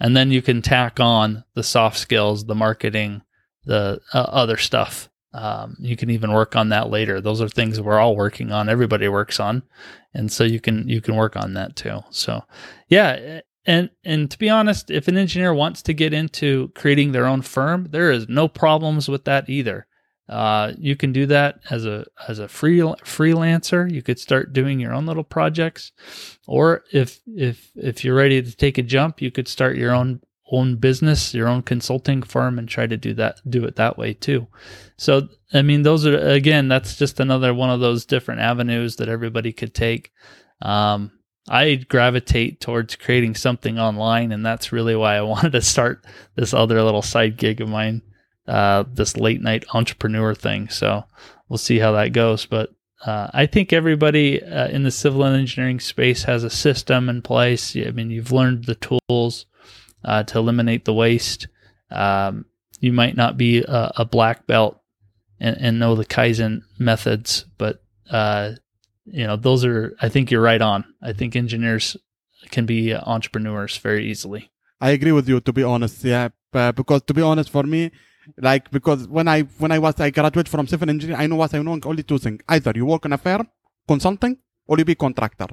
[0.00, 3.22] And then you can tack on the soft skills, the marketing,
[3.64, 5.08] the uh, other stuff.
[5.34, 7.20] Um, you can even work on that later.
[7.20, 8.68] Those are things we're all working on.
[8.68, 9.62] Everybody works on,
[10.12, 12.00] and so you can you can work on that too.
[12.10, 12.42] So,
[12.88, 17.26] yeah, and and to be honest, if an engineer wants to get into creating their
[17.26, 19.86] own firm, there is no problems with that either.
[20.28, 23.90] Uh, you can do that as a as a free freelancer.
[23.90, 25.92] You could start doing your own little projects,
[26.46, 30.20] or if if if you're ready to take a jump, you could start your own
[30.52, 34.12] own business, your own consulting firm, and try to do that do it that way
[34.14, 34.46] too.
[34.96, 39.08] So I mean, those are again, that's just another one of those different avenues that
[39.08, 40.12] everybody could take.
[40.60, 41.10] Um,
[41.48, 46.04] I gravitate towards creating something online, and that's really why I wanted to start
[46.36, 48.02] this other little side gig of mine
[48.46, 50.68] uh, this late night entrepreneur thing.
[50.68, 51.04] So
[51.48, 52.46] we'll see how that goes.
[52.46, 52.70] But
[53.04, 57.76] uh, I think everybody uh, in the civil engineering space has a system in place.
[57.76, 59.46] I mean, you've learned the tools
[60.04, 61.48] uh, to eliminate the waste.
[61.90, 62.46] Um,
[62.80, 64.80] you might not be a, a black belt
[65.38, 68.52] and, and, know the Kaizen methods, but uh,
[69.04, 69.94] you know those are.
[70.00, 70.84] I think you're right on.
[71.02, 71.96] I think engineers
[72.50, 74.50] can be entrepreneurs very easily.
[74.80, 75.40] I agree with you.
[75.40, 77.90] To be honest, yeah, because to be honest, for me,
[78.38, 81.54] like because when I when I was I graduated from civil engineering, I know what
[81.54, 82.40] I know only two things.
[82.48, 83.48] Either you work in a firm,
[83.86, 85.48] consulting, or you be contractor.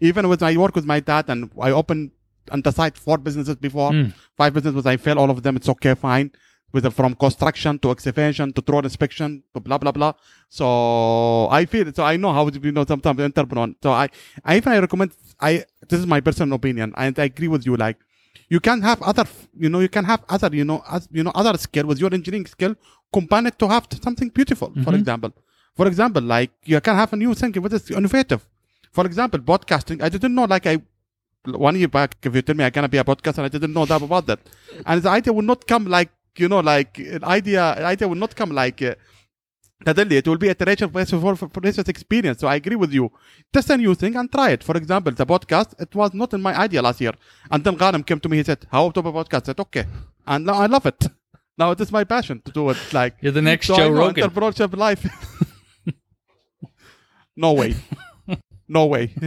[0.00, 2.10] Even with my work with my dad and I opened
[2.50, 4.12] on the side four businesses before, mm.
[4.36, 5.56] five businesses, I fail all of them.
[5.56, 6.30] It's okay, fine.
[6.70, 10.12] With from construction to excavation to road inspection to blah blah blah.
[10.50, 13.74] So I feel so I know how to you know sometimes entrepreneur.
[13.82, 14.08] So I
[14.44, 17.74] I even I recommend I this is my personal opinion and I agree with you
[17.76, 17.96] like
[18.48, 19.24] you can have other
[19.58, 22.12] you know you can have other you know as, you know other skill with your
[22.12, 22.74] engineering skill
[23.12, 24.82] combine it to have something beautiful mm-hmm.
[24.82, 25.32] for example
[25.76, 28.46] for example like you can have a new thing what is innovative
[28.92, 30.76] for example podcasting i didn't know like i
[31.46, 33.84] one year back if you tell me i'm gonna be a podcaster i didn't know
[33.86, 34.40] that about that
[34.84, 38.16] and the idea will not come like you know like an idea An idea will
[38.16, 38.94] not come like uh,
[39.86, 42.40] Suddenly, it will be iteration for, for, for experience.
[42.40, 43.12] So I agree with you.
[43.52, 44.64] Test a new thing and try it.
[44.64, 47.12] For example, the podcast, it was not in my idea last year.
[47.50, 49.42] And then Ghanem came to me, he said, how to a podcast?
[49.42, 49.84] I said, okay.
[50.26, 51.06] And now I love it.
[51.56, 52.92] Now it is my passion to do it.
[52.92, 54.28] Like You're the next so Joe Rogan.
[54.28, 55.06] Entrepreneurship life.
[57.36, 57.76] no way.
[58.68, 59.14] No way.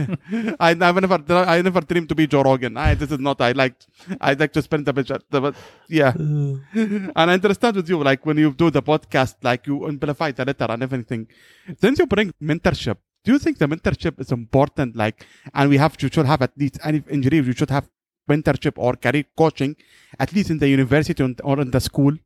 [0.60, 2.76] I, I never, I never dreamed to be Joe Rogan.
[2.76, 3.40] I, this is not.
[3.40, 3.74] I like,
[4.20, 5.54] I like to spend the bit, the,
[5.88, 6.10] yeah.
[6.10, 6.58] Uh.
[7.16, 10.44] and I understand with you, like when you do the podcast, like you amplify the
[10.44, 11.26] letter and everything.
[11.80, 14.94] Since you bring mentorship, do you think the mentorship is important?
[14.94, 17.88] Like, and we have to should have at least any engineer, you should have
[18.30, 19.74] mentorship or career coaching,
[20.20, 22.16] at least in the university or in the school.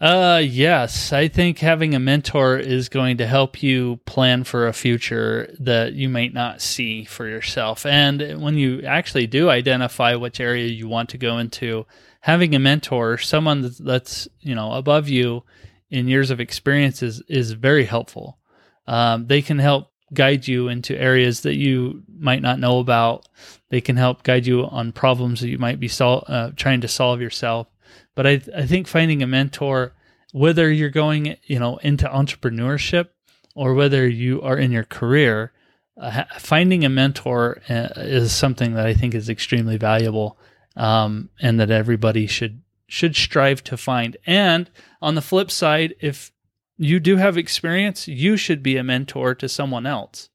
[0.00, 1.12] Uh, yes.
[1.12, 5.94] I think having a mentor is going to help you plan for a future that
[5.94, 7.86] you might not see for yourself.
[7.86, 11.86] And when you actually do identify which area you want to go into,
[12.20, 15.44] having a mentor, someone that's, you know, above you
[15.90, 18.38] in years of experience is, is very helpful.
[18.86, 23.26] Um, they can help guide you into areas that you might not know about.
[23.70, 26.88] They can help guide you on problems that you might be sol- uh, trying to
[26.88, 27.68] solve yourself.
[28.14, 29.94] But I I think finding a mentor,
[30.32, 33.08] whether you're going you know into entrepreneurship
[33.54, 35.52] or whether you are in your career,
[36.00, 40.38] uh, finding a mentor uh, is something that I think is extremely valuable,
[40.76, 44.16] um, and that everybody should should strive to find.
[44.26, 46.32] And on the flip side, if
[46.76, 50.28] you do have experience, you should be a mentor to someone else.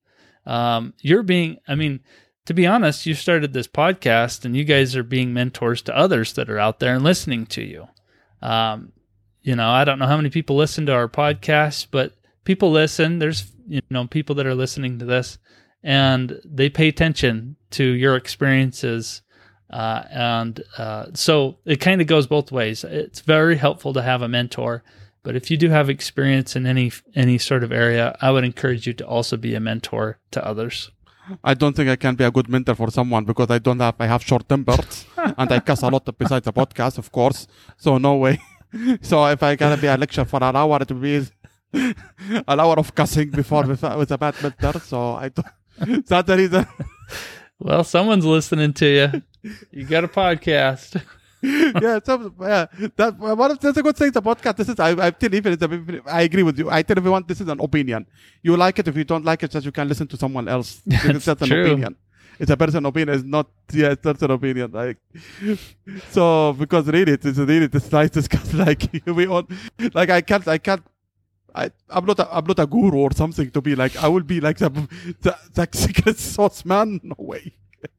[0.45, 1.99] Um, you're being, I mean,
[2.49, 6.33] to be honest, you started this podcast and you guys are being mentors to others
[6.33, 7.87] that are out there and listening to you.
[8.41, 8.91] Um,
[9.43, 12.13] you know, I don't know how many people listen to our podcast, but
[12.45, 13.19] people listen.
[13.19, 15.37] There's, you know, people that are listening to this
[15.83, 19.21] and they pay attention to your experiences.
[19.69, 22.83] Uh, and uh, so it kind of goes both ways.
[22.83, 24.83] It's very helpful to have a mentor,
[25.21, 28.87] but if you do have experience in any any sort of area, I would encourage
[28.87, 30.89] you to also be a mentor to others.
[31.43, 33.95] I don't think I can be a good mentor for someone because I don't have
[33.99, 37.47] I have short tempers and I cuss a lot besides the podcast, of course.
[37.77, 38.39] So no way.
[39.01, 41.25] so if I gotta be a lecture for an hour, it will be
[41.73, 44.79] an hour of cussing before with, with a bad mentor.
[44.79, 46.05] So I don't.
[46.07, 46.67] That's the reason.
[47.59, 49.51] Well, someone's listening to you.
[49.71, 51.01] You got a podcast.
[51.41, 52.65] yeah, so, yeah,
[52.97, 54.11] that one of that's a good thing.
[54.11, 54.57] The podcast.
[54.57, 56.69] This is I, I tell even I agree with you.
[56.69, 58.05] I tell everyone this is an opinion.
[58.43, 60.81] You like it if you don't like it, just you can listen to someone else.
[60.85, 61.65] That's that's an true.
[61.65, 61.95] opinion.
[62.39, 63.15] It's a personal opinion.
[63.15, 64.71] It's not yeah, it's personal opinion.
[64.71, 64.97] Like
[66.09, 69.47] so because really it's really it's nice to discuss like we all
[69.93, 70.83] like I can't I can't
[71.55, 74.23] I, I'm not a, I'm not a guru or something to be like I will
[74.23, 74.69] be like the
[75.21, 76.99] the, the secret sauce man.
[77.01, 77.53] No way.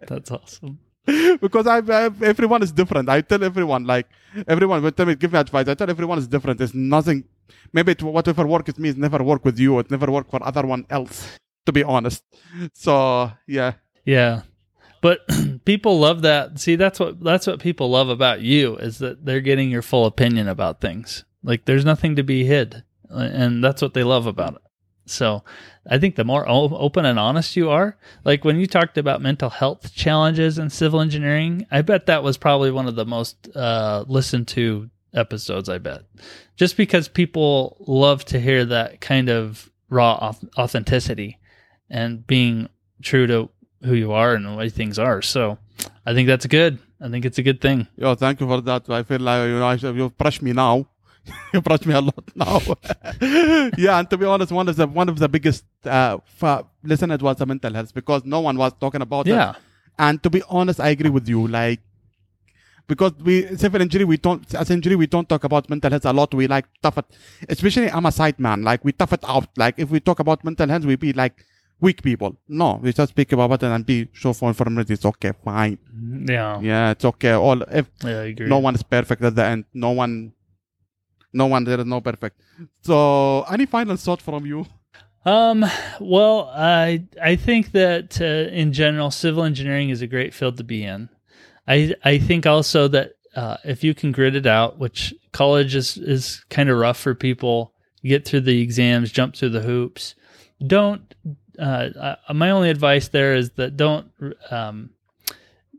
[0.07, 0.78] That's awesome.
[1.40, 3.09] because I, I, everyone is different.
[3.09, 4.07] I tell everyone like
[4.46, 5.68] everyone will tell me give me advice.
[5.68, 6.59] I tell everyone is different.
[6.59, 7.24] There's nothing.
[7.72, 9.78] Maybe it, whatever work with me, it never work with you.
[9.78, 11.38] It never work for other one else.
[11.66, 12.24] To be honest.
[12.74, 13.74] So yeah.
[14.05, 14.42] Yeah.
[15.01, 15.20] But
[15.64, 16.59] people love that.
[16.59, 20.07] See, that's what that's what people love about you is that they're getting your full
[20.07, 21.24] opinion about things.
[21.42, 22.84] Like there's nothing to be hid.
[23.09, 24.62] and that's what they love about it.
[25.11, 25.42] So
[25.88, 29.50] I think the more open and honest you are, like when you talked about mental
[29.50, 34.04] health challenges in civil engineering, I bet that was probably one of the most uh,
[34.06, 35.68] listened to episodes.
[35.68, 36.02] I bet
[36.56, 41.38] just because people love to hear that kind of raw authenticity
[41.88, 42.68] and being
[43.02, 43.50] true to
[43.82, 45.22] who you are and the way things are.
[45.22, 45.58] So
[46.06, 46.78] I think that's good.
[47.00, 47.88] I think it's a good thing.
[47.96, 48.88] Yo, thank you for that.
[48.90, 50.86] I feel like you know you brush me now.
[51.52, 52.60] you brush me a lot now.
[53.78, 56.18] yeah, and to be honest, one of the one of the biggest uh,
[56.82, 59.50] listeners was the mental health because no one was talking about yeah.
[59.50, 59.56] it.
[59.98, 61.46] And to be honest, I agree with you.
[61.46, 61.80] Like
[62.90, 66.12] because we civil injury we don't as injury we don't talk about mental health a
[66.12, 67.04] lot we like tough it
[67.48, 70.44] especially i'm a side man like we tough it out like if we talk about
[70.48, 71.44] mental health we be like
[71.80, 75.32] weak people no we just speak about it and be show for information it's okay
[75.44, 75.78] fine
[76.28, 79.92] yeah yeah it's okay all if yeah, no one is perfect at the end no
[79.92, 80.32] one
[81.33, 82.41] no one there is no perfect
[82.83, 84.66] so any final thought from you
[85.24, 85.64] um
[86.01, 90.64] well i i think that uh, in general civil engineering is a great field to
[90.64, 91.09] be in
[91.70, 95.97] I I think also that uh, if you can grit it out, which college is
[95.97, 97.72] is kind of rough for people,
[98.03, 100.16] get through the exams, jump through the hoops.
[100.66, 101.14] Don't.
[101.59, 104.11] Uh, uh, my only advice there is that don't
[104.51, 104.91] um,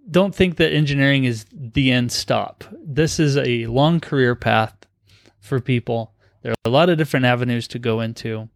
[0.10, 2.64] don't think that engineering is the end stop.
[2.84, 4.76] This is a long career path
[5.41, 6.13] for people.
[6.41, 8.49] There are a lot of different avenues to go into.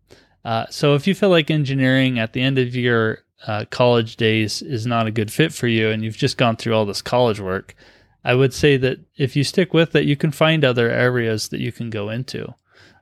[0.45, 4.61] Uh, so if you feel like engineering at the end of your uh, college days
[4.61, 7.39] is not a good fit for you and you've just gone through all this college
[7.39, 7.75] work,
[8.23, 11.59] I would say that if you stick with it, you can find other areas that
[11.59, 12.53] you can go into.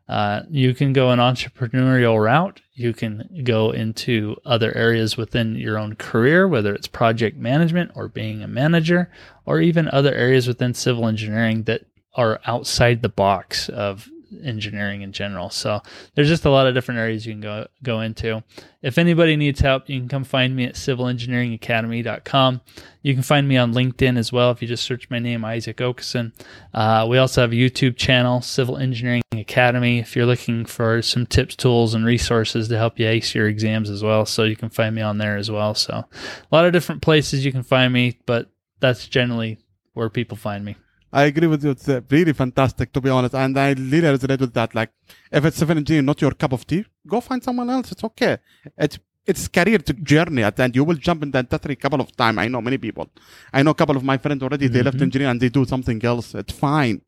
[0.07, 2.61] Uh, you can go an entrepreneurial route.
[2.73, 8.09] You can go into other areas within your own career, whether it's project management or
[8.09, 9.09] being a manager,
[9.45, 11.85] or even other areas within civil engineering that
[12.15, 14.09] are outside the box of
[14.43, 15.49] engineering in general.
[15.49, 15.81] So
[16.15, 18.43] there's just a lot of different areas you can go go into.
[18.81, 22.61] If anybody needs help, you can come find me at civilengineeringacademy.com.
[23.01, 25.77] You can find me on LinkedIn as well if you just search my name, Isaac
[25.77, 26.33] Oakeson.
[26.73, 31.25] Uh, we also have a YouTube channel, Civil Engineering Academy, if you're looking for some
[31.25, 34.25] tips, tools, and resources to help you ace your exams as well.
[34.25, 35.75] So you can find me on there as well.
[35.75, 36.07] So a
[36.51, 38.49] lot of different places you can find me, but
[38.79, 39.59] that's generally
[39.93, 40.75] where people find me.
[41.19, 41.71] I agree with you.
[41.71, 43.35] It's uh, really fantastic, to be honest.
[43.35, 44.73] And I really resonate with that.
[44.73, 44.91] Like,
[45.31, 47.91] if it's civil engineering not your cup of tea, go find someone else.
[47.91, 48.37] It's okay.
[48.75, 50.75] It's it's career to journey at the end.
[50.75, 52.39] You will jump in the industry a couple of times.
[52.39, 53.07] I know many people.
[53.53, 54.67] I know a couple of my friends already.
[54.67, 54.85] They mm-hmm.
[54.85, 56.33] left engineering and they do something else.
[56.35, 57.01] It's fine.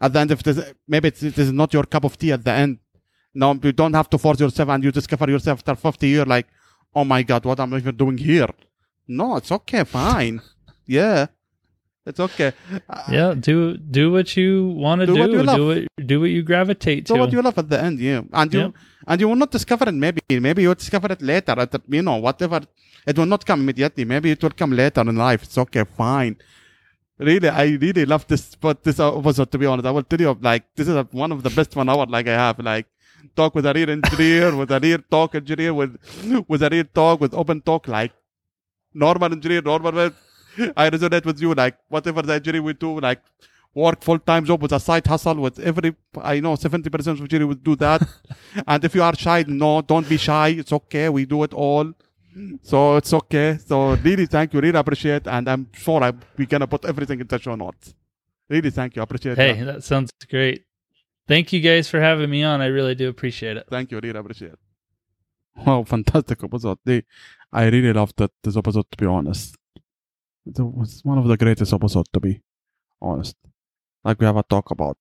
[0.00, 0.58] At the end, if this
[0.88, 2.78] maybe it's, it is not your cup of tea at the end.
[3.34, 6.48] No, you don't have to force yourself and you discover yourself after 50 years like,
[6.94, 8.48] oh my God, what am I even doing here?
[9.06, 10.40] No, it's okay, fine.
[10.86, 11.26] yeah.
[12.06, 12.52] It's okay.
[12.88, 15.14] Uh, yeah, do do what you want to do.
[15.14, 15.56] Do, what you love.
[15.56, 17.14] do what do what you gravitate to.
[17.14, 18.22] Do what you love at the end, yeah.
[18.32, 18.74] And you
[19.06, 19.92] and you will not discover it.
[19.92, 21.52] Maybe maybe you'll discover it later.
[21.58, 22.60] At the, you know, whatever.
[23.06, 24.04] It will not come immediately.
[24.04, 25.42] Maybe it will come later in life.
[25.42, 26.36] It's okay, fine.
[27.18, 28.54] Really, I really love this.
[28.54, 31.32] But this episode, to be honest, I will tell you, like this is a, one
[31.32, 32.58] of the best one hour like I have.
[32.60, 32.86] Like
[33.36, 35.98] talk with a real engineer, with a real talk engineer, with
[36.48, 38.12] with a real talk, with open talk, like
[38.94, 40.12] normal engineer, normal
[40.76, 41.54] I resonate with you.
[41.54, 43.20] Like whatever the injury we do, like
[43.74, 47.24] work full time job with a side hustle with every I know seventy percent of
[47.24, 48.02] injury would do that.
[48.66, 50.48] and if you are shy, no, don't be shy.
[50.48, 51.08] It's okay.
[51.08, 51.92] We do it all.
[52.62, 53.58] So it's okay.
[53.64, 54.60] So really thank you.
[54.60, 57.94] Really appreciate and I'm sure I, we're gonna put everything in the show notes.
[58.48, 59.02] Really thank you.
[59.02, 59.38] Appreciate it.
[59.38, 59.74] Hey, that.
[59.74, 60.64] that sounds great.
[61.28, 62.60] Thank you guys for having me on.
[62.60, 63.66] I really do appreciate it.
[63.70, 64.00] Thank you.
[64.00, 64.58] Really appreciate it.
[65.56, 66.78] Wow, fantastic episode.
[67.52, 69.59] I really loved that, this episode to be honest
[70.46, 72.42] it was one of the greatest episodes to be
[73.00, 73.36] honest.
[74.04, 74.96] Like we have a talk about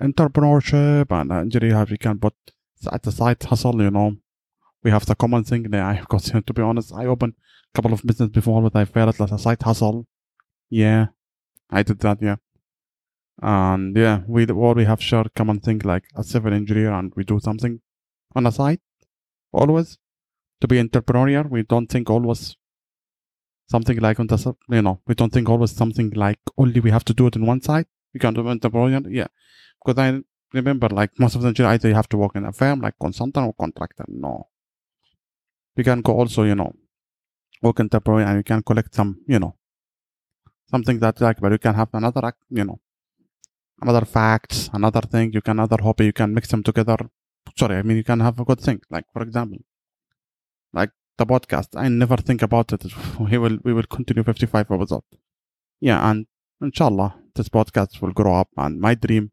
[0.00, 2.34] entrepreneurship and injury how we can put
[2.90, 4.16] at the side hustle, you know.
[4.82, 7.34] We have the common thing that I have got to be honest, I opened
[7.72, 10.06] a couple of business before but I felt like a side hustle.
[10.68, 11.06] Yeah.
[11.70, 12.36] I did that, yeah.
[13.40, 17.40] And yeah, we we have shared common thing like a civil engineer and we do
[17.40, 17.80] something
[18.34, 18.80] on the side.
[19.52, 19.98] Always.
[20.60, 22.56] To be entrepreneurial, we don't think always
[23.74, 24.38] something like on the
[24.76, 27.44] you know we don't think always something like only we have to do it in
[27.52, 27.86] one side.
[28.12, 29.30] We can't do it in yeah.
[29.78, 30.08] Because i
[30.58, 32.96] remember like most of the engineers either you have to work in a firm like
[33.04, 34.32] consultant or contractor no.
[35.76, 36.70] You can go also you know
[37.62, 39.52] work in temporary and you can collect some you know
[40.72, 42.24] something that like but you can have another
[42.58, 42.78] you know
[43.84, 46.98] another facts another thing you can another hobby you can mix them together.
[47.60, 49.58] Sorry i mean you can have a good thing like for example
[50.78, 51.76] like the podcast.
[51.76, 52.84] I never think about it.
[53.18, 55.06] We will we will continue 55 episodes.
[55.80, 56.26] Yeah, and
[56.60, 58.48] inshallah, this podcast will grow up.
[58.56, 59.32] And my dream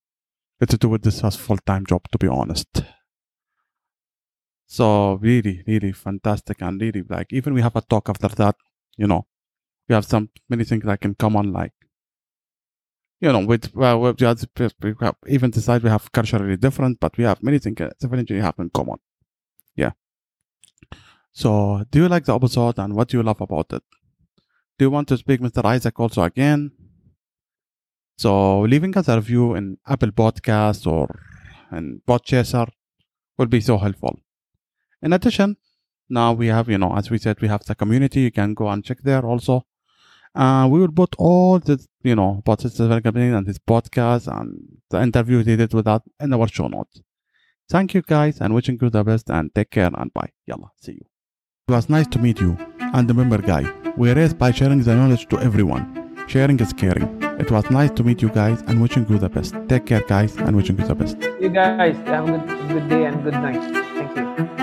[0.59, 2.01] is to do this as full time job.
[2.11, 2.83] To be honest.
[4.67, 8.55] So really, really fantastic and really like even we have a talk after that,
[8.97, 9.25] you know,
[9.87, 11.73] we have some many things that can come on like
[13.21, 14.47] you know, with well, the other,
[14.81, 18.45] we have even decide we have culturally different, but we have many things civil engineering
[18.45, 18.97] have in common.
[19.75, 19.91] Yeah.
[21.31, 23.83] So, do you like the episode and what do you love about it?
[24.77, 25.63] Do you want to speak Mr.
[25.65, 26.71] Isaac also again?
[28.17, 31.07] So, leaving us a review in Apple Podcasts or
[31.71, 32.67] in Podchaser
[33.37, 34.19] will be so helpful.
[35.01, 35.57] In addition,
[36.09, 38.21] now we have, you know, as we said, we have the community.
[38.21, 39.65] You can go and check there also.
[40.35, 45.01] Uh, we will put all the, you know, his company and his podcast and the
[45.01, 47.01] interview he did with that in our show notes.
[47.69, 50.31] Thank you guys and wishing you the best and take care and bye.
[50.45, 51.08] Yalla, see you.
[51.69, 52.57] It was nice to meet you.
[52.79, 56.25] And remember, guy, we raise by sharing the knowledge to everyone.
[56.27, 57.21] Sharing is caring.
[57.39, 59.53] It was nice to meet you guys and wishing you the best.
[59.67, 61.17] Take care, guys, and wishing you the best.
[61.39, 63.61] You guys have a good, good day and good night.
[63.93, 64.58] Thank you.